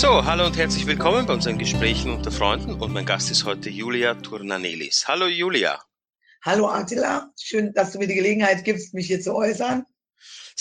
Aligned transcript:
So, 0.00 0.24
hallo 0.24 0.46
und 0.46 0.56
herzlich 0.56 0.86
willkommen 0.86 1.26
bei 1.26 1.34
unseren 1.34 1.58
Gesprächen 1.58 2.10
unter 2.14 2.32
Freunden 2.32 2.80
und 2.80 2.90
mein 2.90 3.04
Gast 3.04 3.30
ist 3.30 3.44
heute 3.44 3.68
Julia 3.68 4.14
Turnanelis. 4.14 5.04
Hallo 5.06 5.26
Julia. 5.26 5.78
Hallo 6.42 6.68
Attila, 6.70 7.30
schön, 7.38 7.74
dass 7.74 7.92
du 7.92 7.98
mir 7.98 8.06
die 8.06 8.14
Gelegenheit 8.14 8.64
gibst, 8.64 8.94
mich 8.94 9.08
hier 9.08 9.20
zu 9.20 9.34
äußern. 9.34 9.84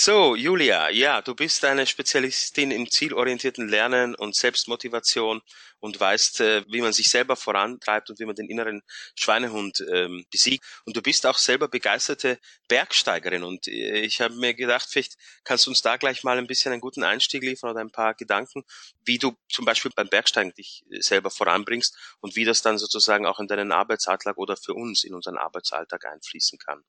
So, 0.02 0.34
Julia, 0.38 0.90
ja, 0.90 1.22
du 1.22 1.36
bist 1.36 1.66
eine 1.66 1.86
Spezialistin 1.86 2.72
im 2.72 2.90
zielorientierten 2.90 3.68
Lernen 3.68 4.16
und 4.16 4.34
Selbstmotivation 4.34 5.42
und 5.82 6.00
weißt, 6.00 6.40
äh, 6.40 6.64
wie 6.70 6.80
man 6.80 6.94
sich 6.94 7.10
selber 7.10 7.36
vorantreibt 7.36 8.10
und 8.10 8.18
wie 8.18 8.24
man 8.24 8.34
den 8.34 8.48
inneren 8.50 8.82
Schweinehund 9.16 9.84
ähm, 9.92 10.26
besiegt. 10.32 10.64
Und 10.86 10.96
du 10.96 11.02
bist 11.02 11.26
auch 11.26 11.38
selber 11.38 11.68
begeisterte 11.68 12.40
Bergsteigerin. 12.70 13.44
Und 13.44 13.68
äh, 13.68 14.00
ich 14.00 14.22
habe 14.22 14.36
mir 14.36 14.54
gedacht, 14.54 14.88
vielleicht 14.90 15.18
kannst 15.44 15.66
du 15.66 15.72
uns 15.72 15.82
da 15.82 15.98
gleich 15.98 16.24
mal 16.24 16.38
ein 16.38 16.48
bisschen 16.48 16.72
einen 16.72 16.80
guten 16.80 17.04
Einstieg 17.04 17.44
liefern 17.44 17.72
oder 17.72 17.82
ein 17.82 17.92
paar 17.92 18.14
Gedanken, 18.14 18.64
wie 19.04 19.18
du 19.18 19.36
zum 19.50 19.66
Beispiel 19.66 19.92
beim 19.94 20.08
Bergsteigen 20.08 20.54
dich 20.54 20.86
äh, 20.92 21.02
selber 21.02 21.30
voranbringst 21.30 21.98
und 22.22 22.38
wie 22.38 22.46
das 22.46 22.62
dann 22.62 22.78
sozusagen 22.78 23.26
auch 23.26 23.42
in 23.42 23.48
deinen 23.48 23.74
Arbeitsalltag 23.74 24.38
oder 24.38 24.56
für 24.56 24.76
uns 24.76 25.04
in 25.04 25.14
unseren 25.14 25.38
Arbeitsalltag 25.38 26.06
einfließen 26.06 26.58
kann. 26.58 26.86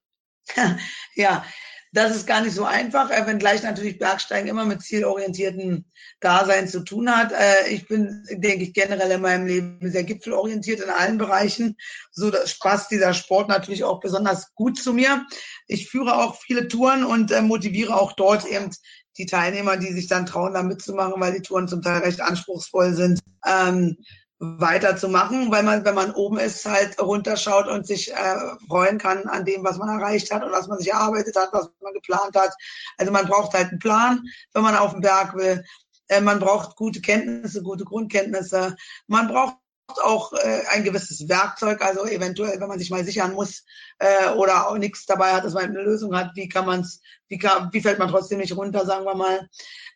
Ja, 1.16 1.45
das 1.93 2.15
ist 2.15 2.27
gar 2.27 2.41
nicht 2.41 2.55
so 2.55 2.65
einfach, 2.65 3.11
äh, 3.11 3.27
wenngleich 3.27 3.62
natürlich 3.62 3.99
Bergsteigen 3.99 4.49
immer 4.49 4.65
mit 4.65 4.83
zielorientierten 4.83 5.91
Dasein 6.21 6.69
zu 6.69 6.80
tun 6.80 7.11
hat. 7.11 7.33
Äh, 7.33 7.69
ich 7.71 7.89
bin, 7.89 8.25
denke 8.30 8.65
ich, 8.65 8.75
generell 8.75 9.11
in 9.11 9.21
meinem 9.21 9.47
Leben 9.47 9.91
sehr 9.91 10.05
gipfelorientiert 10.05 10.80
in 10.80 10.91
allen 10.91 11.19
Bereichen. 11.19 11.77
So 12.13 12.30
das 12.30 12.59
passt 12.59 12.93
dieser 12.93 13.13
Sport 13.13 13.49
natürlich 13.49 13.82
auch 13.82 13.99
besonders 14.01 14.55
gut 14.55 14.79
zu 14.79 14.93
mir. 14.93 15.27
Ich 15.66 15.88
führe 15.88 16.16
auch 16.19 16.41
viele 16.41 16.69
Touren 16.69 17.05
und 17.05 17.32
äh, 17.32 17.43
motiviere 17.43 18.01
auch 18.01 18.13
dort 18.13 18.47
eben 18.47 18.71
die 19.19 19.27
Teilnehmer, 19.27 19.77
die 19.77 19.93
sich 19.93 20.07
dann 20.07 20.27
trauen, 20.27 20.54
da 20.54 20.63
mitzumachen, 20.63 21.21
weil 21.21 21.32
die 21.32 21.43
Touren 21.43 21.66
zum 21.66 21.82
Teil 21.82 22.02
recht 22.02 22.21
anspruchsvoll 22.21 22.95
sind. 22.95 23.21
Ähm, 23.45 23.97
weiterzumachen, 24.41 25.51
weil 25.52 25.63
man, 25.63 25.85
wenn 25.85 25.95
man 25.95 26.13
oben 26.13 26.38
ist, 26.38 26.65
halt 26.65 26.99
runterschaut 26.99 27.69
und 27.69 27.87
sich 27.87 28.10
äh, 28.10 28.37
freuen 28.69 28.97
kann 28.97 29.29
an 29.29 29.45
dem, 29.45 29.63
was 29.63 29.77
man 29.77 29.91
erreicht 29.91 30.32
hat 30.32 30.43
und 30.43 30.51
was 30.51 30.66
man 30.66 30.79
sich 30.79 30.91
erarbeitet 30.91 31.37
hat, 31.37 31.51
was 31.52 31.69
man 31.82 31.93
geplant 31.93 32.35
hat. 32.35 32.55
Also 32.97 33.13
man 33.13 33.27
braucht 33.27 33.52
halt 33.52 33.69
einen 33.69 33.79
Plan, 33.79 34.23
wenn 34.55 34.63
man 34.63 34.77
auf 34.77 34.93
den 34.93 35.02
Berg 35.02 35.35
will. 35.35 35.63
Äh, 36.09 36.23
man 36.23 36.38
braucht 36.38 36.77
gute 36.77 37.02
Kenntnisse, 37.02 37.63
gute 37.63 37.85
Grundkenntnisse. 37.85 38.77
Man 39.09 39.29
braucht 39.29 39.57
auch 40.02 40.32
äh, 40.32 40.63
ein 40.71 40.85
gewisses 40.85 41.29
Werkzeug, 41.29 41.82
also 41.82 42.07
eventuell, 42.07 42.59
wenn 42.60 42.69
man 42.69 42.79
sich 42.79 42.91
mal 42.91 43.04
sichern 43.04 43.35
muss 43.35 43.65
äh, 43.99 44.30
oder 44.30 44.69
auch 44.69 44.79
nichts 44.79 45.04
dabei 45.04 45.35
hat, 45.35 45.45
dass 45.45 45.52
man 45.52 45.65
eine 45.65 45.82
Lösung 45.82 46.16
hat, 46.16 46.30
wie 46.35 46.49
kann 46.49 46.65
man 46.65 46.80
es, 46.80 47.02
wie, 47.29 47.38
kann, 47.38 47.69
wie 47.73 47.82
fällt 47.82 47.99
man 47.99 48.09
trotzdem 48.09 48.38
nicht 48.38 48.57
runter, 48.57 48.87
sagen 48.87 49.04
wir 49.04 49.15
mal. 49.15 49.51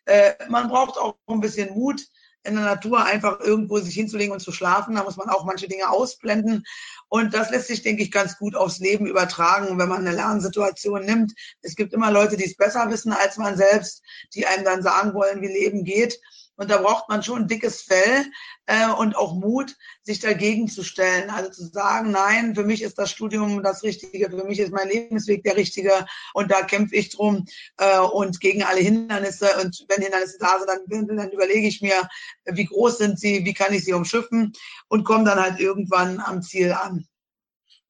Äh, 0.05 0.33
man 0.49 0.67
braucht 0.67 0.99
auch 0.99 1.15
ein 1.27 1.39
bisschen 1.39 1.73
Mut 1.73 2.05
in 2.45 2.55
der 2.55 2.63
Natur 2.63 3.03
einfach 3.03 3.39
irgendwo 3.39 3.79
sich 3.79 3.95
hinzulegen 3.95 4.33
und 4.33 4.39
zu 4.39 4.51
schlafen. 4.51 4.95
Da 4.95 5.03
muss 5.03 5.17
man 5.17 5.29
auch 5.29 5.45
manche 5.45 5.67
Dinge 5.67 5.89
ausblenden. 5.89 6.65
Und 7.09 7.33
das 7.33 7.49
lässt 7.49 7.67
sich, 7.67 7.81
denke 7.81 8.03
ich, 8.03 8.11
ganz 8.11 8.37
gut 8.37 8.55
aufs 8.55 8.79
Leben 8.79 9.05
übertragen, 9.05 9.77
wenn 9.77 9.89
man 9.89 10.05
eine 10.05 10.15
Lernsituation 10.15 11.05
nimmt. 11.05 11.33
Es 11.61 11.75
gibt 11.75 11.93
immer 11.93 12.11
Leute, 12.11 12.37
die 12.37 12.45
es 12.45 12.57
besser 12.57 12.89
wissen 12.89 13.13
als 13.13 13.37
man 13.37 13.57
selbst, 13.57 14.01
die 14.33 14.45
einem 14.45 14.65
dann 14.65 14.81
sagen 14.81 15.13
wollen, 15.13 15.41
wie 15.41 15.47
Leben 15.47 15.83
geht. 15.83 16.19
Und 16.57 16.71
da 16.71 16.77
braucht 16.77 17.09
man 17.09 17.21
schon 17.21 17.43
ein 17.43 17.47
dickes 17.47 17.81
Fell 17.81 18.25
äh, 18.65 18.89
und 18.89 19.15
auch 19.15 19.33
Mut, 19.33 19.75
sich 20.03 20.19
dagegen 20.19 20.67
zu 20.67 20.83
stellen. 20.83 21.29
Also 21.29 21.51
zu 21.51 21.65
sagen, 21.67 22.11
nein, 22.11 22.55
für 22.55 22.63
mich 22.63 22.81
ist 22.81 22.97
das 22.97 23.11
Studium 23.11 23.61
das 23.61 23.83
Richtige, 23.83 24.29
für 24.29 24.43
mich 24.45 24.59
ist 24.59 24.71
mein 24.71 24.89
Lebensweg 24.89 25.43
der 25.43 25.57
richtige 25.57 26.05
und 26.33 26.51
da 26.51 26.63
kämpfe 26.63 26.95
ich 26.95 27.09
drum 27.09 27.45
äh, 27.77 27.99
und 27.99 28.39
gegen 28.39 28.63
alle 28.63 28.79
Hindernisse. 28.79 29.49
Und 29.61 29.85
wenn 29.89 30.01
Hindernisse 30.01 30.37
da 30.39 30.57
sind, 30.57 30.69
dann, 30.91 31.17
dann 31.17 31.31
überlege 31.31 31.67
ich 31.67 31.81
mir, 31.81 32.07
wie 32.45 32.65
groß 32.65 32.97
sind 32.97 33.19
sie, 33.19 33.43
wie 33.43 33.53
kann 33.53 33.73
ich 33.73 33.83
sie 33.83 33.93
umschiffen 33.93 34.53
und 34.87 35.03
komme 35.03 35.25
dann 35.25 35.39
halt 35.39 35.59
irgendwann 35.59 36.19
am 36.19 36.41
Ziel 36.41 36.71
an. 36.71 37.07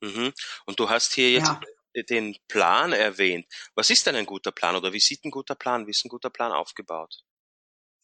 Mhm. 0.01 0.33
Und 0.65 0.79
du 0.79 0.89
hast 0.89 1.13
hier 1.13 1.31
jetzt 1.31 1.51
ja. 1.95 2.03
den 2.03 2.35
Plan 2.47 2.93
erwähnt. 2.93 3.45
Was 3.75 3.89
ist 3.89 4.05
denn 4.07 4.15
ein 4.15 4.25
guter 4.25 4.51
Plan 4.51 4.75
oder 4.75 4.93
wie 4.93 4.99
sieht 4.99 5.23
ein 5.25 5.31
guter 5.31 5.55
Plan, 5.55 5.87
wie 5.87 5.91
ist 5.91 6.05
ein 6.05 6.09
guter 6.09 6.29
Plan 6.29 6.51
aufgebaut? 6.51 7.24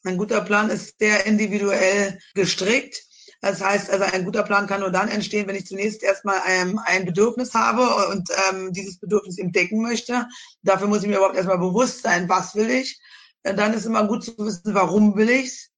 Ein 0.03 0.17
guter 0.17 0.41
Plan 0.41 0.69
ist 0.69 0.99
sehr 0.99 1.25
individuell 1.25 2.19
gestrickt. 2.33 3.03
Das 3.41 3.59
heißt, 3.59 3.89
also 3.89 4.05
ein 4.05 4.25
guter 4.25 4.43
Plan 4.43 4.67
kann 4.67 4.81
nur 4.81 4.91
dann 4.91 5.09
entstehen, 5.09 5.47
wenn 5.47 5.55
ich 5.55 5.65
zunächst 5.65 6.03
erstmal 6.03 6.41
ähm, 6.47 6.79
ein 6.85 7.05
Bedürfnis 7.05 7.53
habe 7.55 8.07
und 8.11 8.29
ähm, 8.49 8.71
dieses 8.71 8.99
Bedürfnis 8.99 9.39
entdecken 9.39 9.81
möchte. 9.81 10.27
Dafür 10.61 10.87
muss 10.87 11.01
ich 11.01 11.07
mir 11.07 11.17
überhaupt 11.17 11.35
erstmal 11.35 11.57
bewusst 11.57 12.03
sein, 12.03 12.29
was 12.29 12.55
will 12.55 12.69
ich. 12.69 12.99
Und 13.43 13.57
dann 13.57 13.73
ist 13.73 13.85
immer 13.85 14.07
gut 14.07 14.23
zu 14.23 14.37
wissen, 14.37 14.75
warum 14.75 15.15
will 15.15 15.29
ich's. 15.29 15.69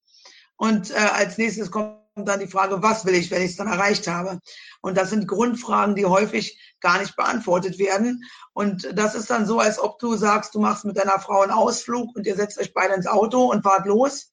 Und 0.57 0.91
äh, 0.91 0.95
als 0.95 1.38
nächstes 1.38 1.72
kommt 1.72 1.97
dann 2.16 2.41
die 2.41 2.47
Frage, 2.47 2.84
was 2.84 3.05
will 3.05 3.16
ich, 3.16 3.31
wenn 3.31 3.41
ich 3.41 3.51
es 3.51 3.57
dann 3.57 3.67
erreicht 3.67 4.07
habe? 4.07 4.40
Und 4.81 4.97
das 4.97 5.09
sind 5.09 5.28
Grundfragen, 5.28 5.95
die 5.95 6.05
häufig 6.05 6.59
gar 6.84 7.00
nicht 7.00 7.16
beantwortet 7.16 7.80
werden. 7.80 8.24
Und 8.54 8.88
das 8.94 9.16
ist 9.16 9.32
dann 9.32 9.48
so, 9.48 9.60
als 9.60 9.80
ob 9.80 9.98
du 9.98 10.16
sagst, 10.16 10.54
du 10.54 10.60
machst 10.60 10.86
mit 10.86 10.98
deiner 10.98 11.20
Frau 11.20 11.42
einen 11.42 11.52
Ausflug 11.52 12.16
und 12.16 12.28
ihr 12.28 12.36
setzt 12.36 12.60
euch 12.60 12.74
beide 12.74 12.94
ins 12.94 13.08
Auto 13.08 13.46
und 13.46 13.64
fahrt 13.64 13.88
los. 13.88 14.32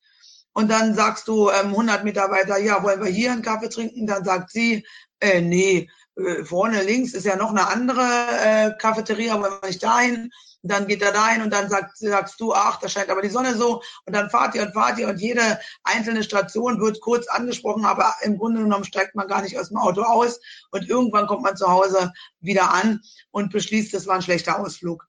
Und 0.53 0.71
dann 0.71 0.95
sagst 0.95 1.29
du 1.29 1.49
ähm, 1.49 1.69
100 1.69 2.05
Meter 2.05 2.31
weiter, 2.31 2.59
ja, 2.59 2.83
wollen 2.83 3.03
wir 3.03 3.11
hier 3.11 3.33
einen 3.33 3.43
Kaffee 3.43 3.69
trinken? 3.69 4.07
Dann 4.07 4.25
sagt 4.25 4.51
sie, 4.51 4.85
äh, 5.21 5.41
nee, 5.41 5.89
äh, 6.17 6.45
vorne 6.45 6.83
links 6.83 7.15
ist 7.15 7.25
ja 7.25 7.37
noch 7.37 7.51
eine 7.51 7.69
andere 7.69 8.03
äh, 8.03 8.73
Cafeteria, 8.79 9.41
wollen 9.41 9.53
wir 9.61 9.69
nicht 9.69 9.83
dahin? 9.83 10.31
Dann 10.63 10.87
geht 10.87 11.03
er 11.03 11.13
dahin 11.13 11.43
und 11.43 11.51
dann 11.51 11.71
sagt, 11.71 11.97
sagst 11.97 12.39
du, 12.41 12.53
ach, 12.53 12.79
da 12.81 12.89
scheint 12.89 13.09
aber 13.09 13.23
die 13.23 13.31
Sonne 13.31 13.55
so. 13.55 13.83
Und 14.05 14.15
dann 14.15 14.29
fahrt 14.29 14.55
ihr 14.55 14.63
und 14.63 14.75
fahrt 14.75 14.99
ihr 14.99 15.09
und 15.09 15.21
jede 15.21 15.59
einzelne 15.85 16.23
Station 16.23 16.81
wird 16.81 17.01
kurz 17.01 17.27
angesprochen, 17.29 17.85
aber 17.85 18.15
im 18.23 18.39
Grunde 18.39 18.63
genommen 18.63 18.85
steigt 18.85 19.15
man 19.15 19.29
gar 19.29 19.43
nicht 19.43 19.59
aus 19.59 19.69
dem 19.69 19.79
Auto 19.79 20.03
aus. 20.03 20.41
Und 20.71 20.89
irgendwann 20.89 21.27
kommt 21.27 21.43
man 21.43 21.57
zu 21.57 21.69
Hause 21.69 22.13
wieder 22.41 22.73
an 22.73 23.01
und 23.31 23.53
beschließt, 23.53 23.95
das 23.95 24.07
war 24.07 24.17
ein 24.17 24.23
schlechter 24.23 24.59
Ausflug. 24.59 25.07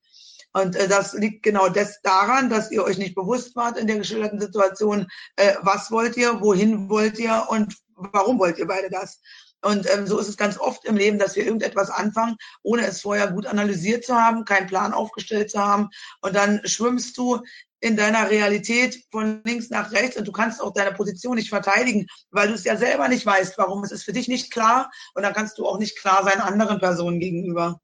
Und 0.53 0.75
äh, 0.75 0.88
das 0.88 1.13
liegt 1.13 1.44
genau 1.44 1.69
das 1.69 2.01
daran, 2.01 2.50
dass 2.50 2.72
ihr 2.72 2.84
euch 2.84 2.97
nicht 2.97 3.16
bewusst 3.16 3.56
wart 3.56 3.78
in 3.78 3.88
der 3.88 3.97
geschilderten 3.97 4.40
Situation, 4.40 5.07
äh, 5.35 5.56
was 5.61 5.91
wollt 5.91 6.17
ihr, 6.17 6.41
wohin 6.41 6.90
wollt 6.90 7.19
ihr 7.19 7.45
und 7.50 7.75
warum 7.95 8.40
wollt 8.40 8.57
ihr 8.57 8.67
beide 8.67 8.90
das. 8.90 9.22
Und 9.61 9.88
ähm, 9.91 10.07
so 10.07 10.17
ist 10.19 10.27
es 10.27 10.38
ganz 10.38 10.57
oft 10.57 10.85
im 10.85 10.97
Leben, 10.97 11.19
dass 11.19 11.35
wir 11.35 11.45
irgendetwas 11.45 11.89
anfangen, 11.89 12.38
ohne 12.63 12.85
es 12.85 13.01
vorher 13.01 13.31
gut 13.31 13.45
analysiert 13.45 14.03
zu 14.03 14.16
haben, 14.16 14.45
keinen 14.45 14.67
Plan 14.67 14.94
aufgestellt 14.94 15.51
zu 15.51 15.59
haben. 15.59 15.89
Und 16.22 16.35
dann 16.35 16.61
schwimmst 16.66 17.17
du 17.17 17.41
in 17.79 17.97
deiner 17.97 18.29
Realität 18.29 19.03
von 19.11 19.41
links 19.44 19.69
nach 19.69 19.91
rechts 19.91 20.16
und 20.16 20.27
du 20.27 20.31
kannst 20.31 20.61
auch 20.61 20.72
deine 20.72 20.94
Position 20.94 21.35
nicht 21.35 21.49
verteidigen, 21.49 22.07
weil 22.29 22.47
du 22.47 22.53
es 22.53 22.63
ja 22.63 22.77
selber 22.77 23.07
nicht 23.07 23.25
weißt, 23.25 23.57
warum. 23.57 23.83
Es 23.83 23.91
ist 23.91 24.03
für 24.03 24.13
dich 24.13 24.27
nicht 24.27 24.51
klar 24.51 24.91
und 25.16 25.23
dann 25.23 25.33
kannst 25.33 25.57
du 25.57 25.67
auch 25.67 25.79
nicht 25.79 25.97
klar 25.97 26.23
sein 26.23 26.41
anderen 26.41 26.79
Personen 26.79 27.19
gegenüber. 27.19 27.81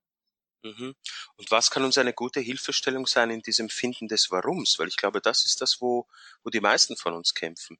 Mhm. 0.63 0.95
Und 1.35 1.51
was 1.51 1.71
kann 1.71 1.83
uns 1.83 1.97
eine 1.97 2.13
gute 2.13 2.39
Hilfestellung 2.39 3.07
sein 3.07 3.31
in 3.31 3.41
diesem 3.41 3.69
Finden 3.69 4.07
des 4.07 4.29
Warums? 4.31 4.77
Weil 4.77 4.87
ich 4.87 4.97
glaube, 4.97 5.21
das 5.21 5.45
ist 5.45 5.61
das, 5.61 5.81
wo, 5.81 6.07
wo 6.43 6.49
die 6.49 6.61
meisten 6.61 6.95
von 6.95 7.13
uns 7.13 7.33
kämpfen. 7.33 7.77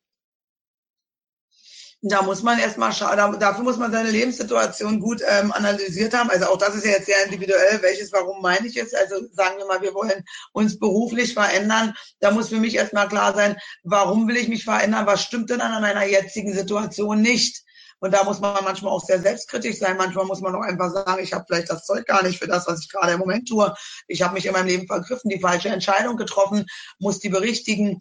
Da 2.02 2.22
muss 2.22 2.44
man 2.44 2.60
erstmal 2.60 2.94
schauen, 2.94 3.40
dafür 3.40 3.64
muss 3.64 3.78
man 3.78 3.92
seine 3.92 4.12
Lebenssituation 4.12 5.00
gut 5.00 5.22
ähm, 5.28 5.52
analysiert 5.52 6.14
haben. 6.14 6.30
Also 6.30 6.46
auch 6.46 6.58
das 6.58 6.76
ist 6.76 6.86
ja 6.86 6.92
jetzt 6.92 7.08
sehr 7.08 7.26
individuell, 7.26 7.82
welches 7.82 8.14
Warum 8.14 8.40
meine 8.42 8.68
ich 8.68 8.76
jetzt. 8.76 8.96
Also 8.96 9.28
sagen 9.34 9.58
wir 9.58 9.66
mal, 9.66 9.82
wir 9.82 9.96
wollen 9.96 10.24
uns 10.54 10.78
beruflich 10.78 11.34
verändern. 11.34 11.96
Da 12.20 12.30
muss 12.30 12.50
für 12.50 12.60
mich 12.60 12.76
erstmal 12.76 13.08
klar 13.08 13.34
sein, 13.34 13.58
warum 13.84 14.28
will 14.28 14.38
ich 14.38 14.48
mich 14.48 14.64
verändern? 14.64 15.08
Was 15.08 15.24
stimmt 15.24 15.50
denn 15.50 15.60
an 15.60 15.82
meiner 15.82 16.06
jetzigen 16.06 16.54
Situation 16.54 17.20
nicht? 17.20 17.64
Und 18.00 18.14
da 18.14 18.24
muss 18.24 18.40
man 18.40 18.64
manchmal 18.64 18.94
auch 18.94 19.04
sehr 19.04 19.20
selbstkritisch 19.20 19.80
sein. 19.80 19.98
Manchmal 19.98 20.26
muss 20.26 20.42
man 20.42 20.56
auch 20.56 20.62
einfach 20.62 20.92
sagen, 20.92 21.24
ich 21.24 21.34
habe 21.34 21.46
vielleicht 21.48 21.70
das 21.70 21.86
Zeug 21.86 22.06
gar 22.06 22.24
nicht 22.24 22.38
für 22.38 22.48
das, 22.48 22.68
was 22.68 22.82
ich 22.82 22.90
gerade 22.90 23.14
im 23.14 23.20
Moment 23.20 23.48
tue. 23.48 23.74
Ich 24.08 24.22
habe 24.22 24.36
mich 24.36 24.46
in 24.46 24.54
meinem 24.54 24.68
Leben 24.68 24.88
vergriffen, 24.88 25.30
die 25.30 25.40
falsche 25.40 25.70
Entscheidung 25.70 26.16
getroffen, 26.16 26.68
muss 27.00 27.20
die 27.20 27.30
berichtigen. 27.30 28.00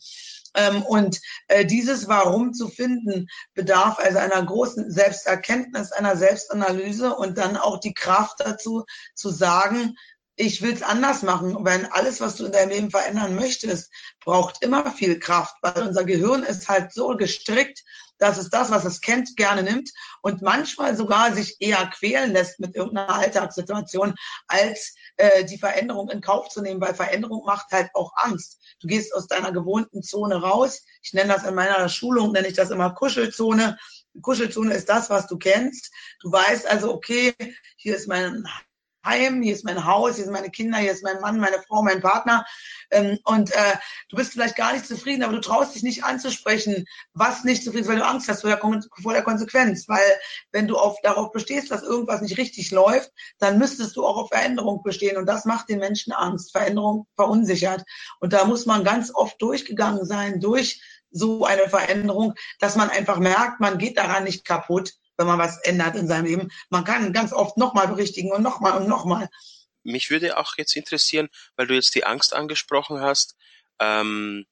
Ähm, 0.56 0.82
und 0.82 1.20
äh, 1.48 1.64
dieses 1.64 2.08
Warum 2.08 2.54
zu 2.54 2.68
finden, 2.68 3.28
bedarf 3.54 3.98
also 3.98 4.18
einer 4.18 4.44
großen 4.44 4.90
Selbsterkenntnis, 4.90 5.92
einer 5.92 6.16
Selbstanalyse 6.16 7.14
und 7.14 7.38
dann 7.38 7.56
auch 7.56 7.78
die 7.78 7.94
Kraft 7.94 8.40
dazu 8.40 8.84
zu 9.14 9.30
sagen, 9.30 9.96
ich 10.36 10.60
will 10.60 10.74
es 10.74 10.82
anders 10.82 11.22
machen, 11.22 11.56
weil 11.60 11.86
alles, 11.92 12.20
was 12.20 12.36
du 12.36 12.46
in 12.46 12.52
deinem 12.52 12.68
Leben 12.68 12.90
verändern 12.90 13.34
möchtest, 13.34 13.90
braucht 14.22 14.62
immer 14.62 14.92
viel 14.92 15.18
Kraft, 15.18 15.54
weil 15.62 15.86
unser 15.86 16.04
Gehirn 16.04 16.42
ist 16.42 16.68
halt 16.68 16.92
so 16.92 17.16
gestrickt, 17.16 17.82
dass 18.18 18.38
es 18.38 18.50
das, 18.50 18.70
was 18.70 18.84
es 18.84 19.00
kennt, 19.00 19.36
gerne 19.36 19.62
nimmt 19.62 19.90
und 20.22 20.42
manchmal 20.42 20.96
sogar 20.96 21.34
sich 21.34 21.56
eher 21.60 21.86
quälen 21.86 22.32
lässt 22.32 22.60
mit 22.60 22.74
irgendeiner 22.74 23.14
Alltagssituation, 23.14 24.14
als 24.46 24.94
äh, 25.16 25.44
die 25.44 25.58
Veränderung 25.58 26.10
in 26.10 26.20
Kauf 26.20 26.48
zu 26.48 26.62
nehmen, 26.62 26.80
weil 26.80 26.94
Veränderung 26.94 27.44
macht 27.44 27.70
halt 27.72 27.90
auch 27.94 28.12
Angst. 28.16 28.60
Du 28.80 28.88
gehst 28.88 29.14
aus 29.14 29.26
deiner 29.26 29.52
gewohnten 29.52 30.02
Zone 30.02 30.36
raus. 30.36 30.84
Ich 31.02 31.12
nenne 31.12 31.32
das 31.32 31.44
in 31.44 31.54
meiner 31.54 31.88
Schulung, 31.88 32.32
nenne 32.32 32.48
ich 32.48 32.54
das 32.54 32.70
immer 32.70 32.90
Kuschelzone. 32.90 33.78
Kuschelzone 34.22 34.74
ist 34.74 34.88
das, 34.88 35.10
was 35.10 35.26
du 35.26 35.38
kennst. 35.38 35.90
Du 36.20 36.30
weißt 36.30 36.66
also, 36.66 36.92
okay, 36.92 37.34
hier 37.76 37.96
ist 37.96 38.08
mein 38.08 38.46
Heim, 39.06 39.40
hier 39.40 39.54
ist 39.54 39.64
mein 39.64 39.84
Haus, 39.84 40.16
hier 40.16 40.24
sind 40.24 40.32
meine 40.32 40.50
Kinder, 40.50 40.78
hier 40.78 40.92
ist 40.92 41.02
mein 41.02 41.20
Mann, 41.20 41.38
meine 41.38 41.62
Frau, 41.66 41.82
mein 41.82 42.00
Partner. 42.00 42.44
Ähm, 42.90 43.18
und 43.24 43.50
äh, 43.52 43.76
du 44.10 44.16
bist 44.16 44.32
vielleicht 44.32 44.56
gar 44.56 44.72
nicht 44.72 44.86
zufrieden, 44.86 45.22
aber 45.22 45.32
du 45.32 45.40
traust 45.40 45.74
dich 45.74 45.82
nicht 45.82 46.04
anzusprechen, 46.04 46.84
was 47.14 47.44
nicht 47.44 47.64
zufrieden 47.64 47.84
ist, 47.84 47.88
weil 47.88 47.98
du 47.98 48.04
Angst 48.04 48.28
hast 48.28 48.42
vor 48.42 48.50
der, 48.50 48.60
vor 48.60 49.12
der 49.12 49.22
Konsequenz. 49.22 49.88
Weil 49.88 50.18
wenn 50.52 50.66
du 50.66 50.76
auf, 50.76 50.96
darauf 51.02 51.32
bestehst, 51.32 51.70
dass 51.70 51.82
irgendwas 51.82 52.20
nicht 52.20 52.36
richtig 52.36 52.70
läuft, 52.70 53.10
dann 53.38 53.58
müsstest 53.58 53.96
du 53.96 54.04
auch 54.04 54.16
auf 54.16 54.28
Veränderung 54.28 54.82
bestehen. 54.82 55.16
Und 55.16 55.26
das 55.26 55.44
macht 55.44 55.68
den 55.68 55.78
Menschen 55.78 56.12
Angst. 56.12 56.52
Veränderung 56.52 57.06
verunsichert. 57.14 57.84
Und 58.20 58.32
da 58.32 58.44
muss 58.44 58.66
man 58.66 58.84
ganz 58.84 59.14
oft 59.14 59.40
durchgegangen 59.40 60.04
sein, 60.04 60.40
durch 60.40 60.82
so 61.10 61.44
eine 61.44 61.68
Veränderung, 61.68 62.34
dass 62.58 62.76
man 62.76 62.90
einfach 62.90 63.18
merkt, 63.18 63.60
man 63.60 63.78
geht 63.78 63.96
daran 63.96 64.24
nicht 64.24 64.44
kaputt, 64.44 64.92
wenn 65.16 65.26
man 65.26 65.38
was 65.38 65.58
ändert 65.58 65.96
in 65.96 66.08
seinem 66.08 66.26
Leben. 66.26 66.52
Man 66.70 66.84
kann 66.84 67.12
ganz 67.12 67.32
oft 67.32 67.56
nochmal 67.56 67.88
berichtigen 67.88 68.32
und 68.32 68.42
nochmal 68.42 68.80
und 68.80 68.88
nochmal. 68.88 69.28
Mich 69.82 70.10
würde 70.10 70.36
auch 70.36 70.54
jetzt 70.56 70.76
interessieren, 70.76 71.28
weil 71.56 71.66
du 71.66 71.74
jetzt 71.74 71.94
die 71.94 72.04
Angst 72.04 72.34
angesprochen 72.34 73.00
hast, 73.00 73.36
ähm, 73.78 74.46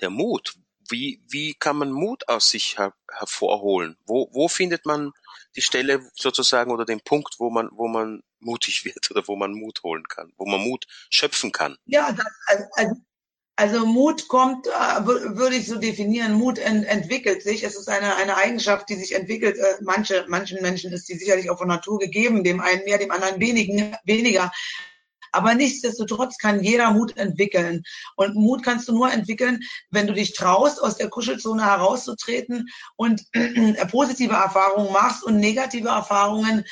der 0.00 0.10
Mut. 0.10 0.54
Wie, 0.90 1.22
wie 1.28 1.54
kann 1.54 1.76
man 1.76 1.92
Mut 1.92 2.28
aus 2.28 2.48
sich 2.50 2.78
her 2.78 2.94
hervorholen? 3.10 3.98
Wo, 4.06 4.30
wo 4.32 4.48
findet 4.48 4.86
man 4.86 5.12
die 5.54 5.60
Stelle 5.60 6.08
sozusagen 6.14 6.70
oder 6.70 6.86
den 6.86 7.00
Punkt, 7.00 7.34
wo 7.38 7.50
man, 7.50 7.68
wo 7.72 7.88
man 7.88 8.22
mutig 8.38 8.84
wird 8.84 9.10
oder 9.10 9.26
wo 9.26 9.36
man 9.36 9.52
Mut 9.52 9.82
holen 9.82 10.06
kann, 10.08 10.32
wo 10.36 10.46
man 10.46 10.60
Mut 10.60 10.86
schöpfen 11.10 11.52
kann? 11.52 11.76
Ja, 11.84 12.12
das, 12.12 12.26
also, 12.46 12.64
also 12.74 12.94
Mut 13.84 14.28
kommt, 14.28 14.68
äh, 14.68 15.04
würde 15.04 15.56
ich 15.56 15.66
so 15.66 15.78
definieren, 15.78 16.34
Mut 16.34 16.58
ent 16.58 16.86
entwickelt 16.86 17.42
sich. 17.42 17.64
Es 17.64 17.76
ist 17.76 17.88
eine, 17.88 18.14
eine 18.14 18.36
Eigenschaft, 18.36 18.88
die 18.88 18.94
sich 18.94 19.14
entwickelt. 19.14 19.56
Äh, 19.56 19.82
manche, 19.82 20.24
manchen 20.28 20.62
Menschen 20.62 20.92
ist 20.92 21.08
die 21.08 21.16
sicherlich 21.18 21.50
auch 21.50 21.58
von 21.58 21.66
Natur 21.66 21.98
gegeben, 21.98 22.44
dem 22.44 22.60
einen 22.60 22.84
mehr, 22.84 22.98
dem 22.98 23.10
anderen 23.10 23.40
wenigen, 23.40 23.96
weniger. 24.04 24.52
Aber 25.32 25.54
nichtsdestotrotz 25.54 26.38
kann 26.38 26.62
jeder 26.62 26.90
Mut 26.92 27.16
entwickeln. 27.16 27.82
Und 28.16 28.34
Mut 28.34 28.62
kannst 28.62 28.88
du 28.88 28.92
nur 28.92 29.10
entwickeln, 29.10 29.60
wenn 29.90 30.06
du 30.06 30.14
dich 30.14 30.34
traust, 30.34 30.82
aus 30.82 30.96
der 30.96 31.08
Kuschelzone 31.08 31.64
herauszutreten 31.64 32.68
und 32.96 33.24
positive 33.90 34.34
Erfahrungen 34.34 34.92
machst 34.92 35.24
und 35.24 35.38
negative 35.38 35.88
Erfahrungen 35.88 36.64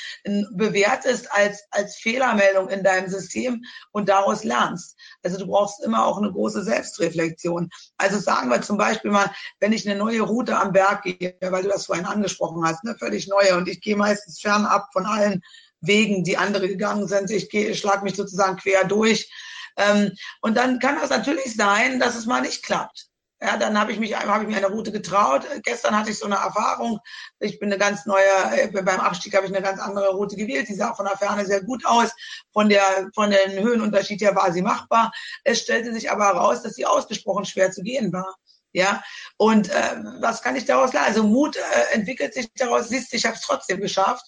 bewertest 0.52 1.30
als, 1.32 1.64
als 1.70 1.96
Fehlermeldung 1.96 2.68
in 2.68 2.82
deinem 2.82 3.08
System 3.08 3.64
und 3.92 4.08
daraus 4.08 4.44
lernst. 4.44 4.96
Also 5.22 5.38
du 5.38 5.46
brauchst 5.46 5.82
immer 5.84 6.06
auch 6.06 6.18
eine 6.18 6.32
große 6.32 6.62
Selbstreflexion. 6.62 7.70
Also 7.96 8.18
sagen 8.18 8.50
wir 8.50 8.62
zum 8.62 8.78
Beispiel 8.78 9.10
mal, 9.10 9.30
wenn 9.60 9.72
ich 9.72 9.88
eine 9.88 9.98
neue 9.98 10.22
Route 10.22 10.56
am 10.58 10.72
Berg 10.72 11.02
gehe, 11.02 11.36
weil 11.40 11.62
du 11.62 11.68
das 11.68 11.86
vorhin 11.86 12.06
angesprochen 12.06 12.64
hast, 12.64 12.84
eine 12.84 12.96
völlig 12.96 13.28
neue 13.28 13.56
und 13.56 13.68
ich 13.68 13.80
gehe 13.80 13.96
meistens 13.96 14.40
fernab 14.40 14.88
von 14.92 15.06
allen 15.06 15.42
Wegen, 15.86 16.24
die 16.24 16.36
andere 16.36 16.68
gegangen 16.68 17.08
sind. 17.08 17.30
Ich 17.30 17.48
gehe, 17.50 17.74
schlag 17.74 18.02
mich 18.02 18.16
sozusagen 18.16 18.56
quer 18.56 18.84
durch. 18.84 19.30
Ähm, 19.76 20.12
und 20.40 20.56
dann 20.56 20.78
kann 20.78 20.98
das 21.00 21.10
natürlich 21.10 21.54
sein, 21.54 22.00
dass 22.00 22.16
es 22.16 22.26
mal 22.26 22.40
nicht 22.40 22.62
klappt. 22.62 23.08
Ja, 23.40 23.58
dann 23.58 23.78
habe 23.78 23.92
ich 23.92 23.98
mich 23.98 24.12
ich 24.12 24.24
mir 24.24 24.56
eine 24.56 24.68
Route 24.68 24.92
getraut. 24.92 25.46
Gestern 25.62 25.94
hatte 25.96 26.10
ich 26.10 26.18
so 26.18 26.24
eine 26.24 26.36
Erfahrung. 26.36 27.00
Ich 27.38 27.58
bin 27.58 27.68
eine 27.70 27.78
ganz 27.78 28.06
neue, 28.06 28.24
äh, 28.52 28.68
beim 28.68 29.00
Abstieg 29.00 29.36
habe 29.36 29.44
ich 29.44 29.54
eine 29.54 29.62
ganz 29.62 29.78
andere 29.78 30.14
Route 30.14 30.36
gewählt. 30.36 30.68
Die 30.68 30.74
sah 30.74 30.94
von 30.94 31.04
der 31.04 31.18
Ferne 31.18 31.44
sehr 31.44 31.62
gut 31.62 31.84
aus. 31.84 32.12
Von 32.54 32.70
der, 32.70 33.10
von 33.14 33.30
den 33.30 33.62
Höhenunterschied 33.62 34.22
her 34.22 34.34
war 34.34 34.52
sie 34.52 34.62
machbar. 34.62 35.12
Es 35.44 35.60
stellte 35.60 35.92
sich 35.92 36.10
aber 36.10 36.24
heraus, 36.24 36.62
dass 36.62 36.74
sie 36.74 36.86
ausgesprochen 36.86 37.44
schwer 37.44 37.70
zu 37.70 37.82
gehen 37.82 38.10
war. 38.10 38.34
Ja, 38.72 39.02
und 39.36 39.68
äh, 39.70 39.96
was 40.20 40.42
kann 40.42 40.56
ich 40.56 40.64
daraus 40.64 40.92
lernen? 40.94 41.08
Also 41.08 41.22
Mut 41.22 41.56
äh, 41.56 41.94
entwickelt 41.94 42.32
sich 42.32 42.48
daraus. 42.54 42.88
Siehst, 42.88 43.12
ich 43.12 43.26
habe 43.26 43.36
es 43.36 43.42
trotzdem 43.42 43.80
geschafft. 43.80 44.24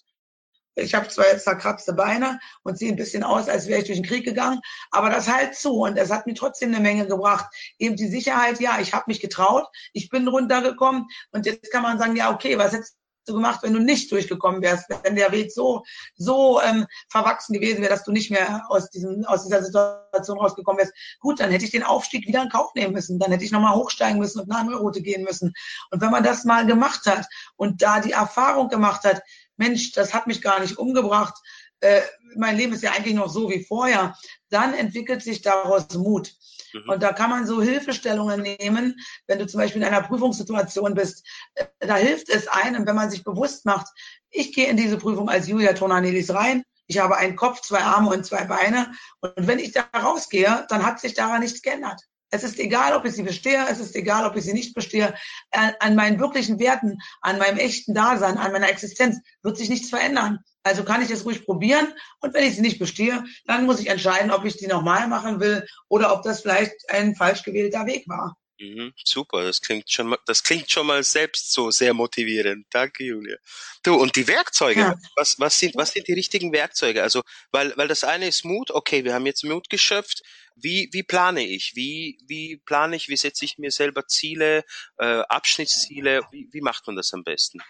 Ich 0.79 0.95
habe 0.95 1.09
zwar 1.09 1.27
jetzt 1.27 1.45
zerkratzte 1.45 1.93
Beine 1.93 2.39
und 2.63 2.79
sehe 2.79 2.91
ein 2.91 2.97
bisschen 2.97 3.23
aus, 3.23 3.49
als 3.49 3.67
wäre 3.67 3.81
ich 3.81 3.87
durch 3.87 3.99
den 3.99 4.07
Krieg 4.07 4.25
gegangen, 4.25 4.61
aber 4.91 5.11
das 5.11 5.29
halt 5.29 5.55
zu 5.55 5.81
und 5.81 5.97
es 5.97 6.11
hat 6.11 6.27
mir 6.27 6.35
trotzdem 6.35 6.73
eine 6.73 6.81
Menge 6.81 7.07
gebracht. 7.07 7.47
Eben 7.79 7.97
die 7.97 8.09
Sicherheit, 8.09 8.61
ja, 8.61 8.79
ich 8.81 8.95
habe 8.95 9.05
mich 9.09 9.21
getraut, 9.21 9.67
ich 9.93 10.09
bin 10.09 10.29
runtergekommen 10.29 11.07
und 11.33 11.47
jetzt 11.47 11.71
kann 11.71 11.83
man 11.83 11.99
sagen, 11.99 12.17
ja, 12.17 12.33
okay, 12.33 12.59
was 12.59 12.73
hättest 12.73 12.97
du 13.29 13.35
gemacht, 13.35 13.63
wenn 13.63 13.75
du 13.75 13.81
nicht 13.81 14.11
durchgekommen 14.11 14.63
wärst, 14.63 14.89
wenn 15.03 15.17
der 15.17 15.33
Weg 15.33 15.53
so 15.53 15.85
so 16.17 16.61
ähm, 16.63 16.87
verwachsen 17.09 17.53
gewesen 17.53 17.81
wäre, 17.81 17.91
dass 17.91 18.05
du 18.05 18.13
nicht 18.13 18.31
mehr 18.31 18.65
aus 18.69 18.91
diesem 18.91 19.25
aus 19.25 19.45
dieser 19.45 19.63
Situation 19.63 20.39
rausgekommen 20.39 20.81
wärst. 20.81 20.95
Gut, 21.21 21.41
dann 21.41 21.51
hätte 21.51 21.65
ich 21.65 21.71
den 21.71 21.83
Aufstieg 21.83 22.27
wieder 22.27 22.43
in 22.43 22.49
Kauf 22.49 22.75
nehmen 22.75 22.95
müssen, 22.95 23.19
dann 23.19 23.31
hätte 23.31 23.45
ich 23.45 23.53
nochmal 23.53 23.75
hochsteigen 23.75 24.19
müssen 24.19 24.41
und 24.41 24.51
eine 24.51 24.61
andere 24.61 24.79
Route 24.79 25.03
gehen 25.03 25.25
müssen. 25.25 25.53
Und 25.91 26.01
wenn 26.01 26.11
man 26.11 26.25
das 26.25 26.45
mal 26.45 26.67
gemacht 26.67 27.07
hat 27.07 27.27
und 27.57 27.83
da 27.83 28.01
die 28.01 28.13
Erfahrung 28.13 28.69
gemacht 28.69 29.05
hat, 29.05 29.23
Mensch, 29.59 29.93
das 29.93 30.15
hat 30.15 30.27
mich 30.27 30.41
gar 30.41 30.61
nicht 30.61 30.79
umgebracht, 30.79 31.35
äh, 31.81 32.01
mein 32.37 32.57
Leben 32.57 32.73
ist 32.73 32.83
ja 32.83 32.93
eigentlich 32.93 33.15
noch 33.15 33.29
so 33.29 33.49
wie 33.51 33.65
vorher, 33.65 34.17
dann 34.51 34.75
entwickelt 34.75 35.23
sich 35.23 35.43
daraus 35.43 35.95
Mut. 35.95 36.33
Mhm. 36.73 36.89
Und 36.89 37.03
da 37.03 37.13
kann 37.13 37.31
man 37.31 37.47
so 37.47 37.63
Hilfestellungen 37.63 38.43
nehmen, 38.43 38.99
wenn 39.27 39.39
du 39.39 39.47
zum 39.47 39.61
Beispiel 39.61 39.83
in 39.83 39.89
einer 39.89 40.03
Prüfungssituation 40.03 40.95
bist. 40.95 41.27
Äh, 41.55 41.67
da 41.81 41.97
hilft 41.97 42.29
es 42.29 42.49
einem, 42.49 42.87
wenn 42.87 42.97
man 42.97 43.11
sich 43.11 43.25
bewusst 43.25 43.65
macht, 43.65 43.87
ich 44.31 44.53
gehe 44.53 44.67
in 44.67 44.77
diese 44.77 44.99
Prüfung 44.99 45.29
als 45.29 45.49
Julia 45.49 45.73
Tonanelis 45.73 46.35
rein. 46.35 46.63
Ich 46.87 46.99
habe 46.99 47.17
einen 47.17 47.37
Kopf, 47.37 47.61
zwei 47.61 47.81
Arme 47.81 48.11
und 48.11 48.25
zwei 48.25 48.45
Beine. 48.45 48.93
Und 49.21 49.33
wenn 49.37 49.59
ich 49.59 49.73
da 49.73 49.85
rausgehe, 49.95 50.67
dann 50.69 50.85
hat 50.85 51.01
sich 51.01 51.15
daran 51.15 51.41
nichts 51.41 51.63
geändert. 51.63 52.03
Es 52.31 52.45
ist 52.45 52.59
egal, 52.59 52.95
ob 52.95 53.05
ich 53.05 53.13
sie 53.15 53.23
bestehe, 53.23 53.67
es 53.71 53.81
ist 53.81 53.97
egal, 53.97 54.27
ob 54.27 54.37
ich 54.37 54.45
sie 54.45 54.53
nicht 54.53 54.75
bestehe. 54.75 55.15
An, 55.51 55.73
an 55.81 55.95
meinen 55.95 56.21
wirklichen 56.21 56.59
Werten, 56.59 56.99
an 57.21 57.39
meinem 57.39 57.59
echten 57.59 57.95
Dasein, 57.95 58.39
an 58.39 58.53
meiner 58.53 58.69
Existenz 58.69 59.19
wird 59.43 59.57
sich 59.57 59.69
nichts 59.69 59.91
verändern. 59.91 60.39
Also 60.63 60.85
kann 60.85 61.03
ich 61.03 61.11
es 61.11 61.25
ruhig 61.25 61.47
probieren 61.47 61.89
und 62.21 62.35
wenn 62.35 62.45
ich 62.45 62.57
sie 62.57 62.61
nicht 62.61 62.79
bestehe, 62.79 63.25
dann 63.47 63.65
muss 63.65 63.81
ich 63.81 63.89
entscheiden, 63.89 64.31
ob 64.31 64.45
ich 64.45 64.55
sie 64.55 64.67
nochmal 64.67 65.09
machen 65.09 65.41
will 65.41 65.67
oder 65.89 66.13
ob 66.13 66.23
das 66.23 66.43
vielleicht 66.43 66.75
ein 66.91 67.15
falsch 67.15 67.43
gewählter 67.43 67.87
Weg 67.87 68.07
war. 68.09 68.37
Mhm, 68.61 68.93
super, 69.05 69.45
das 69.45 69.61
klingt 69.61 69.89
schon 69.89 70.09
mal, 70.09 70.19
das 70.27 70.43
klingt 70.43 70.71
schon 70.71 70.87
mal 70.87 71.05
selbst 71.05 71.53
so 71.53 71.71
sehr 71.71 71.95
motivierend. 71.95 72.67
Danke, 72.71 73.05
Julia. 73.05 73.37
Du, 73.85 73.95
und 73.95 74.17
die 74.17 74.27
Werkzeuge, 74.27 74.81
ja. 74.81 74.95
was, 75.15 75.39
was 75.39 75.57
sind, 75.57 75.77
was 75.77 75.93
sind 75.93 76.09
die 76.09 76.15
richtigen 76.15 76.53
Werkzeuge? 76.53 77.03
Also, 77.03 77.23
weil, 77.53 77.77
weil 77.77 77.87
das 77.87 78.03
eine 78.03 78.27
ist 78.27 78.45
Mut, 78.45 78.73
okay, 78.73 79.05
wir 79.05 79.15
haben 79.15 79.27
jetzt 79.27 79.45
Mut 79.45 79.71
geschöpft. 79.71 80.23
Wie, 80.57 80.89
wie 80.93 81.05
plane 81.05 81.47
ich? 81.47 81.75
Wie, 81.77 82.19
wie 82.27 82.57
plane 82.57 82.97
ich? 82.97 83.09
Wie 83.09 83.17
setze 83.17 83.45
ich 83.45 83.59
mir 83.59 83.71
selber 83.71 84.09
Ziele, 84.09 84.65
äh, 84.99 85.21
Abschnittsziele? 85.29 86.23
Wie, 86.33 86.49
wie 86.51 86.61
macht 86.61 86.85
man 86.89 86.97
das 86.97 87.15
am 87.15 87.23
besten? 87.23 87.61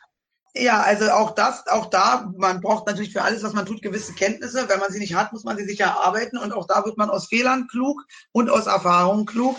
Ja, 0.55 0.81
also 0.81 1.11
auch 1.11 1.35
das, 1.35 1.67
auch 1.67 1.87
da, 1.91 2.33
man 2.39 2.63
braucht 2.63 2.87
natürlich 2.87 3.13
für 3.13 3.23
alles, 3.23 3.43
was 3.43 3.53
man 3.53 3.67
tut, 3.67 3.83
gewisse 3.83 4.15
Kenntnisse. 4.15 4.67
Wenn 4.71 4.81
man 4.81 4.91
sie 4.91 5.01
nicht 5.01 5.15
hat, 5.15 5.35
muss 5.35 5.45
man 5.45 5.59
sie 5.59 5.65
sich 5.65 5.81
erarbeiten. 5.81 6.39
Und 6.39 6.53
auch 6.53 6.67
da 6.67 6.83
wird 6.87 6.97
man 6.97 7.11
aus 7.11 7.29
Fehlern 7.29 7.69
klug 7.69 8.03
und 8.33 8.49
aus 8.49 8.67
Erfahrungen 8.67 9.27
klug. 9.27 9.59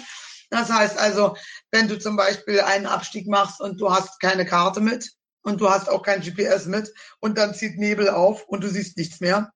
Das 0.50 0.70
heißt 0.70 0.98
also, 0.98 1.36
wenn 1.72 1.88
du 1.88 2.00
zum 2.00 2.16
Beispiel 2.16 2.62
einen 2.62 2.88
Abstieg 2.88 3.28
machst 3.28 3.62
und 3.62 3.80
du 3.80 3.92
hast 3.92 4.20
keine 4.20 4.46
Karte 4.46 4.82
mit 4.82 5.12
und 5.44 5.62
du 5.62 5.70
hast 5.70 5.90
auch 5.90 6.02
kein 6.02 6.22
GPS 6.22 6.66
mit 6.66 6.94
und 7.20 7.38
dann 7.38 7.54
zieht 7.54 7.78
Nebel 7.78 8.10
auf 8.10 8.44
und 8.48 8.64
du 8.64 8.68
siehst 8.68 8.98
nichts 8.98 9.20
mehr, 9.20 9.52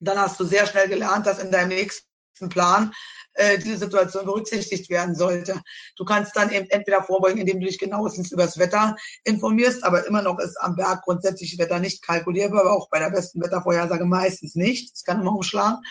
dann 0.00 0.18
hast 0.18 0.38
du 0.40 0.44
sehr 0.44 0.66
schnell 0.66 0.88
gelernt, 0.88 1.26
dass 1.26 1.38
in 1.38 1.50
deinem 1.50 1.68
nächsten 1.68 2.48
Plan 2.48 2.92
äh, 3.34 3.58
diese 3.58 3.78
Situation 3.78 4.24
berücksichtigt 4.24 4.88
werden 4.88 5.14
sollte. 5.14 5.60
Du 5.96 6.04
kannst 6.04 6.34
dann 6.36 6.50
eben 6.50 6.68
entweder 6.70 7.02
vorbeugen, 7.02 7.40
indem 7.40 7.60
du 7.60 7.66
dich 7.66 7.78
genauestens 7.78 8.32
über 8.32 8.44
das 8.44 8.58
Wetter 8.58 8.96
informierst, 9.24 9.84
aber 9.84 10.06
immer 10.06 10.22
noch 10.22 10.38
ist 10.38 10.56
am 10.60 10.76
Berg 10.76 11.02
grundsätzlich 11.02 11.58
Wetter 11.58 11.78
nicht 11.78 12.02
kalkulierbar, 12.02 12.62
aber 12.62 12.72
auch 12.72 12.88
bei 12.88 12.98
der 12.98 13.10
besten 13.10 13.42
Wettervorhersage 13.42 14.06
meistens 14.06 14.54
nicht. 14.54 14.92
Das 14.94 15.04
kann 15.04 15.20
immer 15.20 15.32
umschlagen. 15.32 15.82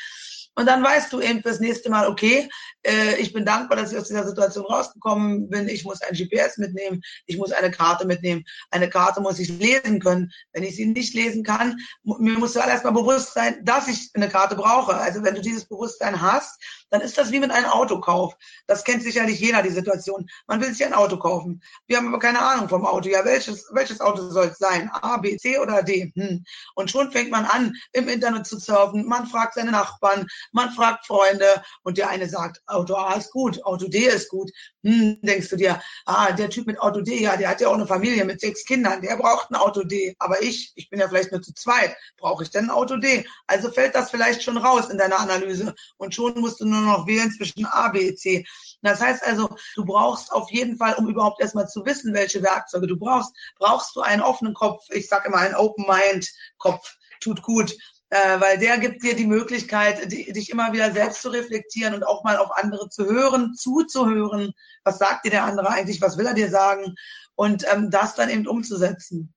Und 0.56 0.66
dann 0.68 0.84
weißt 0.84 1.12
du 1.12 1.20
eben 1.20 1.42
fürs 1.42 1.60
nächste 1.60 1.90
Mal, 1.90 2.08
okay, 2.08 2.50
äh, 2.84 3.16
ich 3.18 3.34
bin 3.34 3.46
dankbar, 3.46 3.78
dass 3.78 3.92
ich 3.92 3.98
aus 3.98 4.08
dieser 4.08 4.26
Situation 4.26 4.66
rausgekommen 4.66 5.50
bin. 5.50 5.68
Ich 5.68 5.84
muss 5.84 6.02
ein 6.02 6.16
GPS 6.16 6.58
mitnehmen, 6.58 7.02
ich 7.26 7.38
muss 7.38 7.52
eine 7.52 7.72
Karte 7.72 8.08
mitnehmen. 8.08 8.46
Eine 8.72 8.90
Karte 8.90 9.22
muss 9.22 9.40
ich 9.40 9.50
lesen 9.50 10.00
können. 10.00 10.32
Wenn 10.54 10.64
ich 10.64 10.76
sie 10.76 10.86
nicht 10.86 11.14
lesen 11.14 11.44
kann, 11.44 11.78
mir 12.04 12.38
muss 12.40 12.54
zuallererst 12.54 12.86
mal 12.86 12.92
bewusst 12.92 13.34
sein, 13.34 13.64
dass 13.64 13.88
ich 13.88 14.10
eine 14.14 14.30
Karte 14.30 14.56
brauche. 14.56 14.96
Also 14.96 15.24
wenn 15.24 15.36
du 15.36 15.42
dieses 15.42 15.66
Bewusstsein 15.66 16.22
hast, 16.22 16.62
dann 16.90 17.02
ist 17.02 17.18
das 17.18 17.32
wie 17.32 17.40
mit 17.40 17.52
einem 17.52 17.66
Autokauf. 17.66 18.36
Das 18.68 18.84
kennt 18.84 19.04
sicherlich 19.04 19.40
jeder, 19.40 19.62
die 19.62 19.70
Situation. 19.70 20.28
Man 20.48 20.62
will 20.62 20.74
sich 20.74 20.86
ein 20.86 20.94
Auto 20.94 21.18
kaufen. 21.18 21.62
Wir 21.88 21.98
haben 21.98 22.08
aber 22.08 22.20
keine 22.20 22.42
Ahnung 22.42 22.70
vom 22.70 22.86
Auto. 22.86 23.10
Ja, 23.10 23.26
welches, 23.26 23.70
welches 23.74 24.00
Auto 24.00 24.30
soll 24.30 24.48
es 24.48 24.58
sein? 24.58 24.90
A, 24.94 25.18
B, 25.18 25.36
C 25.38 25.60
oder 25.60 25.84
D? 25.84 26.14
Hm. 26.16 26.46
Und 26.76 26.92
schon 26.92 27.12
fängt 27.12 27.32
man 27.32 27.46
an, 27.46 27.74
im 27.92 28.08
Internet 28.08 28.46
zu 28.46 28.60
surfen. 28.60 29.06
Man 29.06 29.28
fragt 29.28 29.56
seine 29.56 29.72
Nachbarn, 29.72 30.28
man 30.52 30.72
fragt 30.72 31.06
Freunde 31.06 31.64
und 31.84 31.98
der 31.98 32.10
eine 32.10 32.30
sagt, 32.30 32.62
Auto 32.68 32.96
A 32.96 33.14
ist 33.14 33.32
gut, 33.32 33.64
Auto 33.66 33.88
D 33.88 34.06
ist 34.06 34.30
gut. 34.30 34.52
Hm, 34.84 35.20
denkst 35.22 35.50
du 35.50 35.56
dir, 35.56 35.82
ah, 36.06 36.32
der 36.32 36.50
Typ 36.50 36.68
mit 36.68 36.80
Auto 36.80 37.02
D, 37.02 37.22
ja, 37.22 37.38
der 37.38 37.50
hat 37.50 37.62
ja 37.62 37.70
auch 37.70 37.74
eine 37.74 37.88
Familie 37.88 38.26
mit 38.26 38.42
sechs 38.42 38.66
Kindern, 38.66 39.02
der 39.02 39.18
braucht 39.18 39.50
ein 39.50 39.56
Auto 39.56 39.84
D. 39.84 40.16
Aber 40.20 40.42
ich, 40.42 40.72
ich 40.76 40.90
bin 40.90 41.00
ja 41.00 41.08
vielleicht 41.08 41.32
nur 41.32 41.42
zu 41.42 41.54
zweit, 41.54 41.96
brauche 42.18 42.44
ich 42.44 42.50
denn 42.50 42.66
ein 42.66 42.70
Auto 42.72 42.98
D? 42.98 43.26
Also 43.48 43.72
fällt 43.72 43.96
das 43.96 44.12
vielleicht 44.12 44.44
schon 44.44 44.58
raus 44.58 44.90
in 44.90 44.98
deiner 44.98 45.20
Analyse 45.20 45.76
und 45.98 46.14
schon 46.14 46.40
musst 46.40 46.60
du 46.60 46.66
nur 46.66 46.82
noch 46.82 47.08
wählen 47.08 47.32
zwischen 47.32 47.66
A, 47.66 47.90
B, 47.90 48.14
C. 48.16 48.46
Das 48.82 49.02
heißt 49.02 49.24
also, 49.24 49.50
du 49.76 49.86
brauchst 49.86 50.32
auf 50.32 50.52
jeden 50.52 50.78
Fall, 50.78 50.96
um 50.96 51.08
überhaupt 51.10 51.42
erstmal 51.42 51.68
zu 51.68 51.86
wissen, 51.86 52.14
welche 52.14 52.44
Werkzeuge 52.44 52.88
du 52.88 52.98
brauchst, 52.98 53.34
brauchst 53.58 53.96
du 53.96 54.02
einen 54.02 54.22
offenen 54.22 54.54
Kopf. 54.54 54.84
Ich 54.90 55.08
sage 55.08 55.28
immer 55.28 55.38
einen 55.38 55.56
Open 55.56 55.86
Mind 55.88 56.30
Kopf 56.58 56.96
tut 57.20 57.42
gut. 57.42 57.76
Äh, 58.10 58.40
weil 58.40 58.58
der 58.58 58.78
gibt 58.78 59.04
dir 59.04 59.16
die 59.16 59.26
Möglichkeit, 59.26 60.12
dich 60.12 60.50
immer 60.50 60.74
wieder 60.74 60.92
selbst 60.92 61.22
zu 61.22 61.30
reflektieren 61.30 61.94
und 61.94 62.04
auch 62.04 62.24
mal 62.24 62.38
auf 62.38 62.52
andere 62.56 62.90
zu 62.90 63.06
hören, 63.06 63.54
zuzuhören. 63.56 64.54
Was 64.84 65.00
sagt 65.00 65.26
dir 65.26 65.32
der 65.32 65.44
andere 65.44 65.70
eigentlich? 65.70 66.02
Was 66.02 66.18
will 66.18 66.28
er 66.28 66.34
dir 66.34 66.50
sagen? 66.50 66.96
Und 67.36 67.66
ähm, 67.72 67.90
das 67.90 68.16
dann 68.16 68.30
eben 68.30 68.48
umzusetzen. 68.48 69.34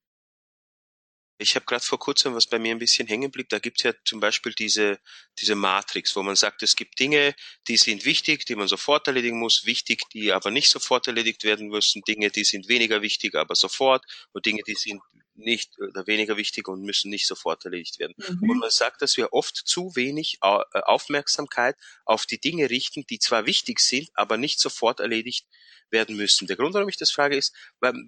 Ich 1.40 1.54
habe 1.54 1.66
gerade 1.66 1.84
vor 1.84 2.00
kurzem 2.00 2.34
was 2.34 2.48
bei 2.48 2.58
mir 2.58 2.74
ein 2.74 2.80
bisschen 2.80 3.06
hängen 3.06 3.30
blieb. 3.30 3.48
Da 3.48 3.60
gibt 3.60 3.78
es 3.78 3.84
ja 3.84 3.92
zum 4.04 4.18
Beispiel 4.18 4.52
diese, 4.52 4.98
diese 5.38 5.54
Matrix, 5.54 6.16
wo 6.16 6.22
man 6.24 6.34
sagt, 6.34 6.64
es 6.64 6.74
gibt 6.74 6.98
Dinge, 6.98 7.32
die 7.68 7.76
sind 7.76 8.04
wichtig, 8.04 8.44
die 8.44 8.56
man 8.56 8.66
sofort 8.66 9.06
erledigen 9.06 9.38
muss, 9.38 9.64
wichtig, 9.64 10.02
die 10.12 10.32
aber 10.32 10.50
nicht 10.50 10.68
sofort 10.68 11.06
erledigt 11.06 11.44
werden 11.44 11.68
müssen, 11.68 12.02
Dinge, 12.02 12.30
die 12.30 12.42
sind 12.42 12.68
weniger 12.68 13.02
wichtig, 13.02 13.36
aber 13.36 13.54
sofort, 13.54 14.04
und 14.32 14.46
Dinge, 14.46 14.62
die 14.66 14.74
sind 14.74 15.00
nicht 15.38 15.78
oder 15.78 16.06
weniger 16.06 16.36
wichtig 16.36 16.68
und 16.68 16.82
müssen 16.82 17.10
nicht 17.10 17.26
sofort 17.26 17.64
erledigt 17.64 17.98
werden. 17.98 18.14
Mhm. 18.16 18.50
Und 18.50 18.58
man 18.58 18.70
sagt, 18.70 19.02
dass 19.02 19.16
wir 19.16 19.32
oft 19.32 19.56
zu 19.56 19.94
wenig 19.94 20.38
äh, 20.42 20.58
Aufmerksamkeit 20.72 21.76
auf 22.04 22.26
die 22.26 22.40
Dinge 22.40 22.70
richten, 22.70 23.04
die 23.08 23.18
zwar 23.18 23.46
wichtig 23.46 23.80
sind, 23.80 24.10
aber 24.14 24.36
nicht 24.36 24.60
sofort 24.60 25.00
erledigt 25.00 25.46
werden 25.90 26.16
müssen. 26.16 26.46
Der 26.46 26.56
Grund, 26.56 26.74
warum 26.74 26.88
ich 26.88 26.96
das 26.96 27.10
frage, 27.10 27.36
ist, 27.36 27.54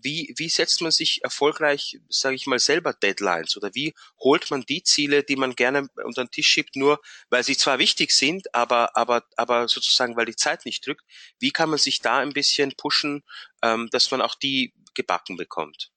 wie, 0.02 0.34
wie 0.37 0.49
setzt 0.49 0.82
man 0.82 0.90
sich 0.90 1.22
erfolgreich, 1.25 1.99
sage 2.08 2.37
ich 2.37 2.46
mal, 2.46 2.58
selber 2.58 2.92
Deadlines 2.92 3.56
oder 3.56 3.70
wie 3.75 3.94
holt 4.18 4.50
man 4.50 4.62
die 4.62 4.82
Ziele, 4.82 5.22
die 5.22 5.37
man 5.37 5.54
gerne 5.54 5.88
unter 6.04 6.25
den 6.25 6.30
Tisch 6.30 6.49
schiebt, 6.49 6.76
nur 6.76 7.00
weil 7.30 7.44
sie 7.44 7.56
zwar 7.56 7.78
wichtig 7.78 8.12
sind, 8.12 8.54
aber, 8.54 8.96
aber, 8.96 9.25
aber 9.37 9.68
sozusagen, 9.68 10.16
weil 10.16 10.26
die 10.26 10.37
Zeit 10.37 10.64
nicht 10.64 10.87
drückt. 10.87 11.04
Wie 11.38 11.52
kann 11.52 11.70
man 11.70 11.78
sich 11.78 12.00
da 12.00 12.18
ein 12.18 12.32
bisschen 12.32 12.75
pushen, 12.76 13.22
ähm, 13.62 13.88
dass 13.90 14.10
man 14.10 14.20
auch 14.20 14.34
die 14.34 14.75
gebacken 14.94 15.37
bekommt? 15.37 15.90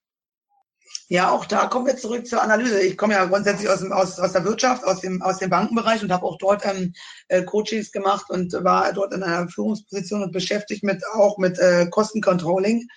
Ja, 1.09 1.31
auch 1.31 1.45
da 1.45 1.67
kommen 1.67 1.85
wir 1.85 1.97
zurück 1.97 2.25
zur 2.25 2.41
Analyse. 2.41 2.81
Ich 2.81 2.97
komme 2.97 3.13
ja 3.13 3.25
grundsätzlich 3.25 3.69
aus, 3.69 3.79
dem, 3.79 3.91
aus, 3.91 4.19
aus 4.19 4.31
der 4.31 4.45
Wirtschaft, 4.45 4.83
aus 4.85 5.01
dem, 5.01 5.21
aus 5.21 5.37
dem 5.37 5.49
Bankenbereich 5.49 6.01
und 6.01 6.11
habe 6.11 6.25
auch 6.25 6.37
dort 6.37 6.65
ähm, 6.65 6.93
äh, 7.27 7.43
Coachings 7.43 7.91
gemacht 7.91 8.29
und 8.29 8.53
war 8.63 8.91
dort 8.93 9.13
in 9.13 9.21
einer 9.21 9.47
Führungsposition 9.49 10.23
und 10.23 10.31
beschäftigt 10.31 10.83
mit 10.83 11.03
auch 11.13 11.37
mit 11.37 11.59
äh, 11.59 11.87
Kostencontrolling. 11.89 12.87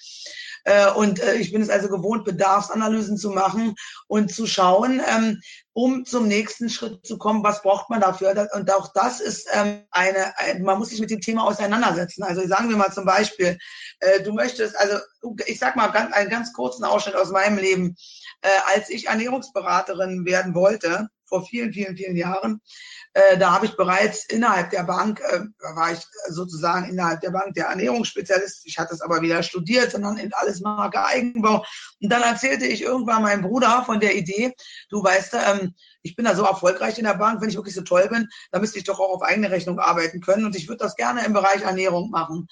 Äh, 0.67 0.91
und 0.91 1.23
äh, 1.23 1.35
ich 1.37 1.53
bin 1.53 1.63
es 1.63 1.71
also 1.71 1.89
gewohnt, 1.89 2.25
Bedarfsanalysen 2.25 3.17
zu 3.17 3.31
machen 3.31 3.77
und 4.09 4.35
zu 4.35 4.47
schauen, 4.47 5.01
ähm, 5.09 5.41
um 5.73 6.05
zum 6.05 6.27
nächsten 6.27 6.69
Schritt 6.69 7.07
zu 7.07 7.19
kommen, 7.19 7.45
was 7.45 7.63
braucht 7.63 7.89
man 7.89 8.01
dafür? 8.01 8.49
Und 8.53 8.73
auch 8.73 8.93
das 8.93 9.21
ist 9.21 9.49
ähm, 9.53 9.85
eine, 9.93 10.35
man 10.61 10.79
muss 10.79 10.89
sich 10.89 11.01
mit 11.01 11.11
dem 11.11 11.21
Thema 11.21 11.45
auseinandersetzen. 11.45 12.25
Also 12.25 12.45
sagen 12.49 12.69
wir 12.69 12.77
mal 12.77 12.93
zum 12.93 13.05
Beispiel, 13.05 13.59
äh, 14.01 14.23
du 14.23 14.33
möchtest, 14.33 14.77
also 14.77 14.99
ich 15.47 15.61
sag 15.61 15.77
mal 15.77 15.89
ganz, 15.89 16.13
einen 16.13 16.31
ganz 16.31 16.53
kurzen 16.53 16.85
Ausschnitt 16.85 17.15
aus 17.15 17.31
meinem 17.31 17.59
Leben. 17.59 17.97
als 18.75 18.91
ich 18.91 19.07
Ernährungsberaterin 19.07 20.25
werden 20.25 20.55
wollte, 20.55 21.09
vor 21.27 21.45
vielen, 21.45 21.73
vielen, 21.73 21.97
vielen 21.97 22.17
Jahren, 22.17 22.61
äh, 23.15 23.39
da 23.39 23.53
habe 23.53 23.67
ich 23.67 23.77
bereits 23.77 24.27
innerhalb 24.27 24.71
der 24.71 24.85
Bank, 24.85 25.21
äh, 25.21 25.41
da 25.59 25.77
war 25.77 25.93
ich 25.93 26.01
sozusagen 26.29 26.91
innerhalb 26.91 27.21
der 27.23 27.31
Bank 27.31 27.55
der 27.55 27.67
Ernährungsspezialist. 27.67 28.67
Ich 28.67 28.79
hatte 28.79 28.95
es 28.95 29.01
aber 29.01 29.23
wieder 29.23 29.43
studiert, 29.43 29.93
sondern 29.93 30.19
in 30.19 30.35
alles 30.35 30.61
Marke 30.61 31.03
Eigenbau. 31.03 31.65
Und 32.03 32.13
dann 32.13 32.23
erzählte 32.23 32.67
ich 32.67 32.83
irgendwann 32.83 33.23
meinem 33.23 33.43
Bruder 33.43 33.85
von 33.87 34.01
der 34.01 34.17
Idee, 34.17 34.53
du 34.91 35.03
weißt, 35.03 35.35
ähm, 35.35 35.75
ich 36.03 36.15
bin 36.15 36.25
da 36.25 36.37
so 36.37 36.45
erfolgreich 36.45 36.99
in 36.99 37.05
der 37.05 37.15
Bank, 37.15 37.41
wenn 37.41 37.49
ich 37.49 37.57
wirklich 37.57 37.75
so 37.75 37.83
toll 37.83 38.07
bin, 38.09 38.29
dann 38.53 38.61
müsste 38.61 38.79
ich 38.79 38.85
doch 38.85 39.01
auch 39.01 39.15
auf 39.15 39.23
eigene 39.23 39.51
Rechnung 39.51 39.79
arbeiten 39.79 40.21
können. 40.21 40.45
Und 40.45 40.55
ich 40.55 40.69
würde 40.69 40.85
das 40.85 40.95
gerne 40.95 41.25
im 41.25 41.33
Bereich 41.33 41.63
Ernährung 41.63 42.11
machen. 42.11 42.49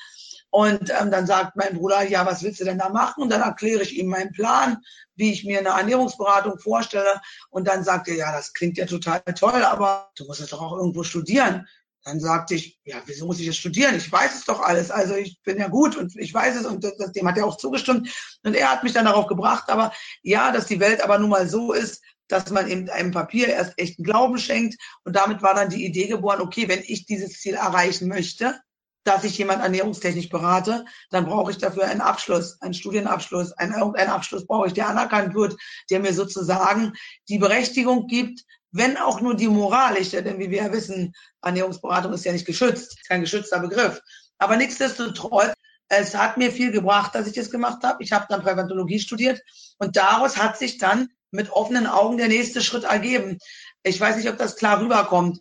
Und 0.55 0.89
ähm, 1.01 1.11
dann 1.11 1.27
sagt 1.27 1.57
mein 1.57 1.77
Bruder, 1.77 2.05
ja, 2.05 2.25
was 2.27 2.45
willst 2.45 2.61
du 2.61 2.65
denn 2.65 2.79
da 2.79 2.89
machen? 2.89 3.25
Und 3.25 3.31
dann 3.31 3.41
erkläre 3.41 3.83
ich 3.83 3.99
ihm 3.99 4.07
meinen 4.07 4.31
Plan, 4.31 4.77
wie 5.17 5.33
ich 5.33 5.43
mir 5.45 5.59
eine 5.59 5.71
Ernährungsberatung 5.71 6.61
vorstelle. 6.61 7.21
Und 7.51 7.67
dann 7.67 7.83
sagt 7.83 8.07
er, 8.07 8.15
ja, 8.15 8.31
das 8.31 8.53
klingt 8.53 8.79
ja 8.79 8.87
total 8.87 9.21
toll, 9.37 9.65
aber 9.65 10.13
du 10.15 10.25
musst 10.27 10.41
es 10.41 10.51
doch 10.51 10.63
auch 10.63 10.77
irgendwo 10.77 11.03
studieren. 11.03 11.67
Dann 12.05 12.21
sagte 12.21 12.55
ich, 12.55 12.79
ja, 12.85 13.03
wieso 13.05 13.27
muss 13.27 13.41
ich 13.41 13.49
es 13.49 13.57
studieren? 13.57 13.97
Ich 13.97 14.13
weiß 14.13 14.33
es 14.33 14.45
doch 14.45 14.61
alles. 14.61 14.93
Also 14.93 15.17
ich 15.17 15.43
bin 15.43 15.59
ja 15.59 15.67
gut 15.67 15.97
und 15.97 16.15
ich 16.17 16.33
weiß 16.33 16.55
es 16.55 16.67
und 16.67 16.85
das, 16.85 17.11
dem 17.11 17.27
hat 17.27 17.37
er 17.37 17.47
auch 17.47 17.57
zugestimmt. 17.57 18.09
Und 18.45 18.55
er 18.55 18.71
hat 18.71 18.85
mich 18.85 18.93
dann 18.93 19.07
darauf 19.07 19.27
gebracht, 19.27 19.65
aber 19.67 19.93
ja, 20.23 20.53
dass 20.53 20.67
die 20.67 20.79
Welt 20.79 21.03
aber 21.03 21.19
nun 21.19 21.31
mal 21.31 21.49
so 21.49 21.73
ist, 21.73 22.01
dass 22.29 22.51
man 22.51 22.69
eben 22.69 22.89
einem 22.91 23.11
Papier 23.11 23.49
erst 23.49 23.77
echten 23.77 24.05
Glauben 24.05 24.39
schenkt. 24.39 24.81
Und 25.03 25.17
damit 25.17 25.43
war 25.43 25.55
dann 25.55 25.71
die 25.71 25.85
Idee 25.85 26.07
geboren, 26.07 26.41
okay, 26.41 26.69
wenn 26.69 26.85
ich 26.87 27.07
dieses 27.07 27.41
Ziel 27.41 27.55
erreichen 27.55 28.07
möchte, 28.07 28.61
dass 29.05 29.25
ich 29.25 29.39
jemand 29.39 29.63
ernährungstechnisch 29.63 30.31
berate, 30.31 30.85
dann 31.11 31.27
brauche 31.27 31.51
ich 31.51 31.59
dafür 31.59 31.85
einen 31.85 32.01
Abschluss, 32.01 32.61
einen 32.61 32.75
Studienabschluss, 32.75 33.53
einen 33.53 33.75
irgendeinen 33.75 34.11
Abschluss 34.11 34.47
brauche 34.47 34.67
ich, 34.67 34.73
der 34.73 34.89
anerkannt 34.89 35.35
wird, 35.35 35.57
der 35.91 36.01
mir 36.01 36.15
sozusagen 36.15 36.95
die 37.29 37.39
Berechtigung 37.39 38.07
gibt, 38.07 38.41
wenn 38.73 38.97
auch 38.97 39.21
nur 39.21 39.37
die 39.37 39.47
moralische, 39.47 40.23
denn 40.23 40.39
wie 40.39 40.51
wir 40.51 40.65
ja 40.65 40.73
wissen, 40.73 41.15
Ernährungsberatung 41.43 42.13
ist 42.13 42.25
ja 42.25 42.33
nicht 42.33 42.47
geschützt, 42.47 43.07
kein 43.07 43.21
geschützter 43.21 43.61
Begriff. 43.61 44.01
Aber 44.39 44.57
nichtsdestotrotz, 44.57 45.55
es 45.89 46.15
hat 46.15 46.39
mir 46.39 46.51
viel 46.51 46.73
gebracht, 46.73 47.15
dass 47.15 47.29
ich 47.29 47.35
das 47.35 47.51
gemacht 47.51 47.85
habe. 47.85 48.03
Ich 48.03 48.11
habe 48.11 48.27
dann 48.29 48.43
Präventologie 48.43 48.99
studiert 48.99 49.41
und 49.79 49.97
daraus 49.97 50.39
hat 50.39 50.59
sich 50.59 50.79
dann 50.79 51.09
mit 51.31 51.51
offenen 51.51 51.87
Augen 51.87 52.17
der 52.17 52.29
nächste 52.29 52.63
Schritt 52.63 52.85
ergeben. 52.85 53.39
Ich 53.83 54.01
weiß 54.01 54.17
nicht, 54.17 54.29
ob 54.29 54.39
das 54.39 54.57
klar 54.57 54.81
rüberkommt 54.81 55.39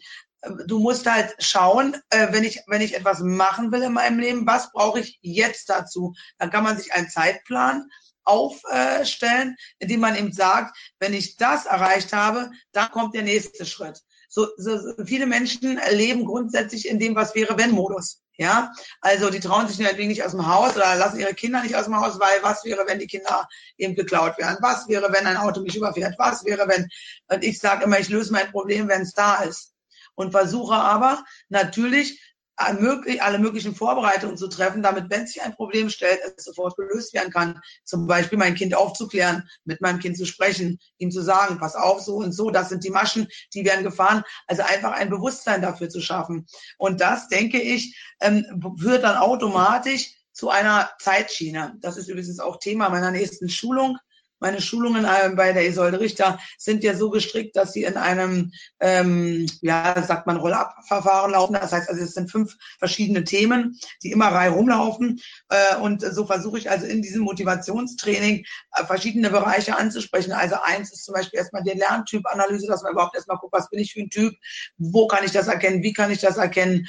du 0.65 0.79
musst 0.79 1.09
halt 1.09 1.35
schauen, 1.39 1.95
äh, 2.09 2.27
wenn 2.31 2.43
ich, 2.43 2.61
wenn 2.67 2.81
ich 2.81 2.95
etwas 2.95 3.19
machen 3.19 3.71
will 3.71 3.83
in 3.83 3.93
meinem 3.93 4.19
Leben, 4.19 4.45
was 4.45 4.71
brauche 4.71 4.99
ich 4.99 5.19
jetzt 5.21 5.69
dazu? 5.69 6.13
Dann 6.37 6.49
kann 6.49 6.63
man 6.63 6.77
sich 6.77 6.93
einen 6.93 7.09
Zeitplan 7.09 7.89
aufstellen, 8.25 9.55
indem 9.79 9.99
man 9.99 10.15
eben 10.15 10.31
sagt, 10.31 10.77
wenn 10.99 11.13
ich 11.13 11.35
das 11.35 11.65
erreicht 11.65 12.13
habe, 12.13 12.51
dann 12.71 12.89
kommt 12.91 13.15
der 13.15 13.23
nächste 13.23 13.65
Schritt. 13.65 13.99
So, 14.29 14.47
so 14.57 14.79
viele 15.05 15.27
Menschen 15.27 15.79
leben 15.91 16.25
grundsätzlich 16.25 16.87
in 16.87 16.99
dem 16.99 17.15
Was 17.15 17.35
wäre 17.35 17.57
wenn 17.57 17.71
Modus. 17.71 18.19
Ja, 18.35 18.71
also 18.99 19.29
die 19.29 19.39
trauen 19.39 19.67
sich 19.67 19.77
natürlich 19.77 20.07
nicht 20.07 20.23
aus 20.23 20.31
dem 20.31 20.47
Haus 20.47 20.75
oder 20.75 20.95
lassen 20.95 21.19
ihre 21.19 21.35
Kinder 21.35 21.61
nicht 21.61 21.75
aus 21.75 21.83
dem 21.83 21.95
Haus, 21.95 22.19
weil 22.19 22.41
was 22.41 22.65
wäre, 22.65 22.83
wenn 22.87 22.97
die 22.97 23.05
Kinder 23.05 23.47
eben 23.77 23.93
geklaut 23.93 24.39
werden? 24.39 24.57
Was 24.59 24.87
wäre, 24.87 25.13
wenn 25.13 25.27
ein 25.27 25.37
Auto 25.37 25.61
mich 25.61 25.75
überfährt? 25.75 26.15
Was 26.17 26.43
wäre, 26.43 26.67
wenn? 26.67 26.89
Und 27.27 27.43
ich 27.43 27.59
sage 27.59 27.83
immer, 27.83 27.99
ich 27.99 28.09
löse 28.09 28.33
mein 28.33 28.49
Problem, 28.49 28.87
wenn 28.87 29.03
es 29.03 29.13
da 29.13 29.43
ist 29.43 29.72
und 30.15 30.31
versuche 30.31 30.75
aber 30.75 31.23
natürlich 31.49 32.19
alle 32.55 33.39
möglichen 33.39 33.75
Vorbereitungen 33.75 34.37
zu 34.37 34.47
treffen, 34.47 34.83
damit, 34.83 35.09
wenn 35.09 35.25
sich 35.25 35.41
ein 35.41 35.55
Problem 35.55 35.89
stellt, 35.89 36.19
es 36.37 36.43
sofort 36.45 36.75
gelöst 36.77 37.13
werden 37.13 37.31
kann. 37.31 37.59
Zum 37.83 38.05
Beispiel 38.05 38.37
mein 38.37 38.55
Kind 38.55 38.75
aufzuklären, 38.75 39.49
mit 39.65 39.81
meinem 39.81 39.99
Kind 39.99 40.17
zu 40.17 40.25
sprechen, 40.25 40.79
ihm 40.97 41.09
zu 41.09 41.21
sagen, 41.21 41.57
pass 41.57 41.75
auf, 41.75 42.01
so 42.01 42.17
und 42.17 42.31
so, 42.31 42.51
das 42.51 42.69
sind 42.69 42.83
die 42.83 42.91
Maschen, 42.91 43.27
die 43.53 43.65
werden 43.65 43.83
gefahren. 43.83 44.23
Also 44.47 44.61
einfach 44.61 44.91
ein 44.91 45.09
Bewusstsein 45.09 45.61
dafür 45.61 45.89
zu 45.89 45.99
schaffen. 45.99 46.45
Und 46.77 47.01
das, 47.01 47.27
denke 47.27 47.59
ich, 47.59 47.97
ähm, 48.21 48.45
führt 48.79 49.03
dann 49.03 49.17
automatisch 49.17 50.13
zu 50.31 50.49
einer 50.49 50.91
Zeitschiene. 50.99 51.75
Das 51.79 51.97
ist 51.97 52.07
übrigens 52.07 52.39
auch 52.39 52.57
Thema 52.59 52.89
meiner 52.89 53.11
nächsten 53.11 53.49
Schulung 53.49 53.97
meine 54.43 54.61
Schulungen 54.61 55.05
äh, 55.05 55.29
bei 55.35 55.53
der 55.53 55.65
Isolde 55.67 56.01
Richter 56.01 56.37
sind 56.57 56.83
ja 56.83 56.95
so 56.95 57.09
gestrickt, 57.09 57.55
dass 57.55 57.71
sie 57.71 57.85
in 57.85 57.95
einem, 57.95 58.51
ähm, 58.81 59.47
ja, 59.61 60.03
sagt 60.05 60.27
man, 60.27 60.35
Roll-up-Verfahren 60.35 61.31
laufen. 61.31 61.53
Das 61.53 61.71
heißt 61.71 61.89
also, 61.89 62.03
es 62.03 62.13
sind 62.13 62.29
fünf 62.29 62.57
verschiedene 62.77 63.23
Themen, 63.23 63.79
die 64.03 64.11
immer 64.11 64.27
rei 64.27 64.49
rumlaufen. 64.49 65.21
Äh, 65.47 65.77
und 65.77 66.01
so 66.01 66.25
versuche 66.25 66.57
ich 66.57 66.69
also 66.69 66.85
in 66.85 67.01
diesem 67.01 67.21
Motivationstraining 67.21 68.45
äh, 68.75 68.85
verschiedene 68.85 69.29
Bereiche 69.29 69.77
anzusprechen. 69.77 70.33
Also 70.33 70.57
eins 70.61 70.91
ist 70.91 71.05
zum 71.05 71.13
Beispiel 71.13 71.39
erstmal 71.39 71.63
die 71.63 71.71
Lerntypanalyse, 71.71 72.67
dass 72.67 72.83
man 72.83 72.91
überhaupt 72.91 73.15
erstmal 73.15 73.37
guckt, 73.37 73.53
was 73.53 73.69
bin 73.69 73.79
ich 73.79 73.93
für 73.93 74.01
ein 74.01 74.09
Typ, 74.09 74.33
wo 74.77 75.07
kann 75.07 75.23
ich 75.23 75.31
das 75.31 75.47
erkennen, 75.47 75.83
wie 75.83 75.93
kann 75.93 76.11
ich 76.11 76.19
das 76.19 76.35
erkennen 76.35 76.85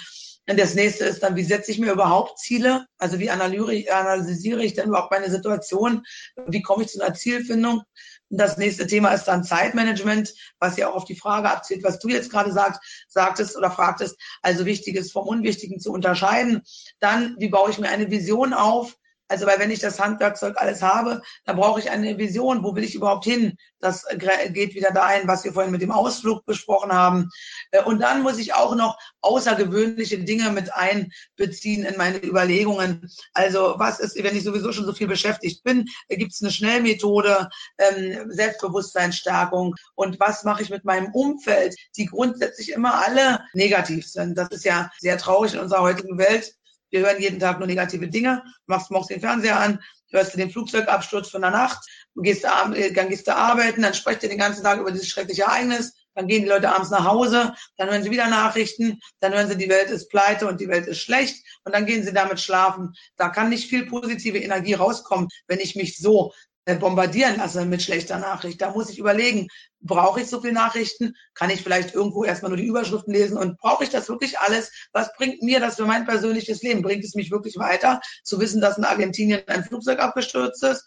und 0.48 0.58
das 0.58 0.74
nächste 0.74 1.04
ist 1.04 1.22
dann, 1.22 1.36
wie 1.36 1.44
setze 1.44 1.70
ich 1.70 1.78
mir 1.78 1.92
überhaupt 1.92 2.38
Ziele? 2.38 2.86
Also 2.98 3.18
wie 3.18 3.30
analysiere 3.30 4.62
ich 4.62 4.74
denn 4.74 4.88
überhaupt 4.88 5.10
meine 5.10 5.30
Situation? 5.30 6.04
Wie 6.46 6.60
komme 6.60 6.84
ich 6.84 6.90
zu 6.90 7.02
einer 7.02 7.14
Zielfindung? 7.14 7.82
Und 8.28 8.38
das 8.38 8.58
nächste 8.58 8.86
Thema 8.86 9.12
ist 9.12 9.24
dann 9.24 9.44
Zeitmanagement, 9.44 10.34
was 10.58 10.76
ja 10.76 10.90
auch 10.90 10.96
auf 10.96 11.04
die 11.04 11.16
Frage 11.16 11.50
abzielt, 11.50 11.82
was 11.82 11.98
du 11.98 12.08
jetzt 12.08 12.30
gerade 12.30 12.52
sagt, 12.52 12.84
sagtest 13.08 13.56
oder 13.56 13.70
fragtest. 13.70 14.16
Also 14.42 14.66
wichtig 14.66 14.96
ist 14.96 15.12
vom 15.12 15.26
Unwichtigen 15.26 15.80
zu 15.80 15.92
unterscheiden. 15.92 16.62
Dann, 17.00 17.36
wie 17.38 17.48
baue 17.48 17.70
ich 17.70 17.78
mir 17.78 17.88
eine 17.88 18.10
Vision 18.10 18.52
auf? 18.52 18.96
Also, 19.28 19.46
weil 19.46 19.58
wenn 19.58 19.70
ich 19.70 19.80
das 19.80 19.98
Handwerkzeug 19.98 20.56
alles 20.58 20.82
habe, 20.82 21.22
dann 21.46 21.56
brauche 21.56 21.80
ich 21.80 21.90
eine 21.90 22.18
Vision. 22.18 22.62
Wo 22.62 22.74
will 22.76 22.84
ich 22.84 22.94
überhaupt 22.94 23.24
hin? 23.24 23.56
Das 23.80 24.04
geht 24.50 24.74
wieder 24.74 24.90
dahin, 24.90 25.26
was 25.26 25.44
wir 25.44 25.52
vorhin 25.52 25.72
mit 25.72 25.80
dem 25.80 25.90
Ausflug 25.90 26.44
besprochen 26.44 26.92
haben. 26.92 27.30
Äh, 27.70 27.82
und 27.84 28.00
dann 28.00 28.22
muss 28.22 28.38
ich 28.38 28.52
auch 28.54 28.74
noch 28.74 28.98
außergewöhnliche 29.22 30.18
Dinge 30.18 30.50
mit 30.50 30.70
einbeziehen 30.74 31.84
in 31.84 31.96
meine 31.96 32.22
Überlegungen. 32.22 33.10
Also, 33.32 33.74
was 33.78 33.98
ist, 33.98 34.22
wenn 34.22 34.36
ich 34.36 34.44
sowieso 34.44 34.72
schon 34.72 34.84
so 34.84 34.92
viel 34.92 35.08
beschäftigt 35.08 35.62
bin? 35.64 35.86
Gibt 36.08 36.32
es 36.32 36.42
eine 36.42 36.50
Schnellmethode, 36.50 37.48
ähm, 37.78 38.30
Selbstbewusstseinsstärkung? 38.30 39.74
Und 39.94 40.20
was 40.20 40.44
mache 40.44 40.62
ich 40.62 40.70
mit 40.70 40.84
meinem 40.84 41.12
Umfeld, 41.12 41.74
die 41.96 42.06
grundsätzlich 42.06 42.72
immer 42.72 43.02
alle 43.06 43.40
negativ 43.54 44.06
sind? 44.06 44.36
Das 44.36 44.48
ist 44.50 44.64
ja 44.64 44.90
sehr 44.98 45.16
traurig 45.16 45.54
in 45.54 45.60
unserer 45.60 45.80
heutigen 45.80 46.18
Welt 46.18 46.54
wir 46.90 47.00
hören 47.00 47.20
jeden 47.20 47.40
Tag 47.40 47.58
nur 47.58 47.66
negative 47.66 48.08
Dinge. 48.08 48.42
Du 48.44 48.72
machst 48.72 48.90
morgens 48.90 49.08
den 49.08 49.20
Fernseher 49.20 49.58
an, 49.58 49.80
hörst 50.10 50.34
du 50.34 50.38
den 50.38 50.50
Flugzeugabsturz 50.50 51.28
von 51.28 51.42
der 51.42 51.50
Nacht, 51.50 51.78
gehst, 52.16 52.44
äh, 52.44 52.92
dann 52.92 53.08
gehst 53.08 53.26
du 53.26 53.34
arbeiten, 53.34 53.82
dann 53.82 53.94
sprecht 53.94 54.22
ihr 54.22 54.28
den 54.28 54.38
ganzen 54.38 54.62
Tag 54.62 54.78
über 54.80 54.92
dieses 54.92 55.08
schreckliche 55.08 55.42
Ereignis. 55.42 55.92
Dann 56.14 56.28
gehen 56.28 56.42
die 56.42 56.48
Leute 56.48 56.72
abends 56.72 56.90
nach 56.90 57.04
Hause, 57.04 57.54
dann 57.76 57.90
hören 57.90 58.04
sie 58.04 58.10
wieder 58.10 58.28
Nachrichten, 58.28 59.00
dann 59.18 59.32
hören 59.32 59.48
sie, 59.48 59.56
die 59.56 59.68
Welt 59.68 59.90
ist 59.90 60.08
pleite 60.08 60.46
und 60.46 60.60
die 60.60 60.68
Welt 60.68 60.86
ist 60.86 61.00
schlecht 61.00 61.44
und 61.64 61.74
dann 61.74 61.86
gehen 61.86 62.04
sie 62.04 62.12
damit 62.12 62.38
schlafen. 62.38 62.94
Da 63.16 63.30
kann 63.30 63.48
nicht 63.48 63.68
viel 63.68 63.86
positive 63.86 64.38
Energie 64.38 64.74
rauskommen, 64.74 65.28
wenn 65.48 65.58
ich 65.58 65.74
mich 65.74 65.98
so 65.98 66.32
bombardieren 66.66 67.36
lasse 67.36 67.64
mit 67.66 67.82
schlechter 67.82 68.18
Nachricht. 68.18 68.60
Da 68.60 68.70
muss 68.70 68.88
ich 68.88 68.98
überlegen, 68.98 69.48
brauche 69.80 70.22
ich 70.22 70.28
so 70.28 70.40
viele 70.40 70.54
Nachrichten? 70.54 71.14
Kann 71.34 71.50
ich 71.50 71.60
vielleicht 71.60 71.94
irgendwo 71.94 72.24
erstmal 72.24 72.50
nur 72.50 72.56
die 72.56 72.66
Überschriften 72.66 73.12
lesen? 73.12 73.36
Und 73.36 73.58
brauche 73.58 73.84
ich 73.84 73.90
das 73.90 74.08
wirklich 74.08 74.38
alles? 74.38 74.72
Was 74.92 75.12
bringt 75.14 75.42
mir 75.42 75.60
das 75.60 75.76
für 75.76 75.84
mein 75.84 76.06
persönliches 76.06 76.62
Leben? 76.62 76.82
Bringt 76.82 77.04
es 77.04 77.14
mich 77.14 77.30
wirklich 77.30 77.58
weiter, 77.58 78.00
zu 78.22 78.40
wissen, 78.40 78.60
dass 78.60 78.78
in 78.78 78.84
Argentinien 78.84 79.42
ein 79.46 79.64
Flugzeug 79.64 79.98
abgestürzt 80.00 80.62
ist? 80.62 80.84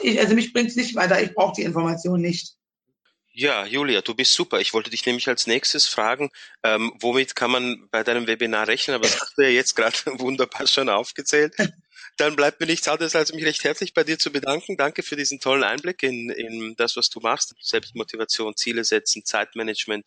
Ich, 0.00 0.18
also 0.20 0.34
mich 0.34 0.52
bringt 0.52 0.70
es 0.70 0.76
nicht 0.76 0.94
weiter. 0.94 1.20
Ich 1.20 1.34
brauche 1.34 1.54
die 1.56 1.62
Information 1.62 2.20
nicht. 2.20 2.56
Ja, 3.38 3.66
Julia, 3.66 4.00
du 4.00 4.14
bist 4.14 4.32
super. 4.32 4.60
Ich 4.60 4.72
wollte 4.72 4.88
dich 4.88 5.04
nämlich 5.04 5.28
als 5.28 5.46
nächstes 5.46 5.86
fragen, 5.86 6.30
ähm, 6.62 6.92
womit 7.00 7.36
kann 7.36 7.50
man 7.50 7.86
bei 7.90 8.02
deinem 8.02 8.26
Webinar 8.26 8.66
rechnen? 8.66 8.94
Aber 8.94 9.04
das 9.04 9.20
hast 9.20 9.36
du 9.36 9.42
ja 9.42 9.50
jetzt 9.50 9.76
gerade 9.76 9.98
wunderbar 10.20 10.66
schon 10.66 10.88
aufgezählt. 10.88 11.54
Dann 12.16 12.34
bleibt 12.34 12.60
mir 12.60 12.66
nichts 12.66 12.88
anderes, 12.88 13.14
als 13.14 13.32
mich 13.32 13.44
recht 13.44 13.62
herzlich 13.64 13.92
bei 13.92 14.02
dir 14.02 14.18
zu 14.18 14.32
bedanken. 14.32 14.76
Danke 14.76 15.02
für 15.02 15.16
diesen 15.16 15.38
tollen 15.38 15.64
Einblick 15.64 16.02
in, 16.02 16.30
in 16.30 16.74
das, 16.76 16.96
was 16.96 17.10
du 17.10 17.20
machst. 17.20 17.54
Selbstmotivation, 17.60 18.56
Ziele 18.56 18.84
setzen, 18.84 19.24
Zeitmanagement. 19.24 20.06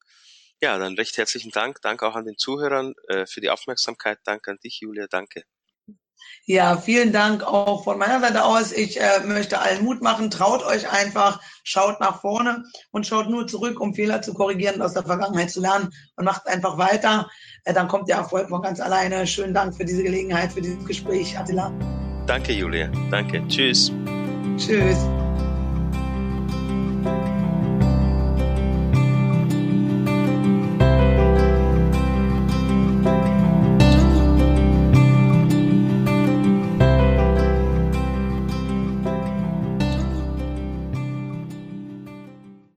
Ja, 0.61 0.77
dann 0.79 0.95
recht 0.95 1.17
herzlichen 1.17 1.51
Dank. 1.51 1.81
Danke 1.81 2.07
auch 2.07 2.15
an 2.15 2.25
den 2.25 2.37
Zuhörern 2.37 2.93
äh, 3.07 3.25
für 3.27 3.41
die 3.41 3.49
Aufmerksamkeit. 3.49 4.19
Danke 4.23 4.51
an 4.51 4.57
dich, 4.63 4.79
Julia. 4.81 5.07
Danke. 5.07 5.43
Ja, 6.45 6.77
vielen 6.77 7.11
Dank 7.13 7.43
auch 7.43 7.83
von 7.83 7.99
meiner 7.99 8.19
Seite 8.19 8.43
aus. 8.43 8.71
Ich 8.71 8.99
äh, 8.99 9.19
möchte 9.25 9.59
allen 9.59 9.83
Mut 9.83 10.01
machen. 10.01 10.31
Traut 10.31 10.65
euch 10.65 10.91
einfach, 10.91 11.39
schaut 11.63 11.99
nach 11.99 12.21
vorne 12.21 12.63
und 12.91 13.05
schaut 13.05 13.29
nur 13.29 13.45
zurück, 13.47 13.79
um 13.79 13.93
Fehler 13.93 14.21
zu 14.21 14.33
korrigieren 14.33 14.75
und 14.75 14.81
aus 14.81 14.93
der 14.93 15.03
Vergangenheit 15.03 15.51
zu 15.51 15.61
lernen 15.61 15.89
und 16.15 16.25
macht 16.25 16.47
einfach 16.47 16.77
weiter. 16.77 17.29
Äh, 17.65 17.73
dann 17.73 17.88
kommt 17.88 18.09
der 18.09 18.17
Erfolg 18.17 18.49
von 18.49 18.61
ganz 18.61 18.79
alleine. 18.79 19.27
Schönen 19.27 19.53
Dank 19.53 19.75
für 19.75 19.85
diese 19.85 20.03
Gelegenheit, 20.03 20.51
für 20.51 20.61
dieses 20.61 20.83
Gespräch, 20.85 21.38
Attila. 21.38 21.71
Danke, 22.25 22.53
Julia. 22.53 22.91
Danke. 23.11 23.43
Tschüss. 23.47 23.91
Tschüss. 24.57 24.97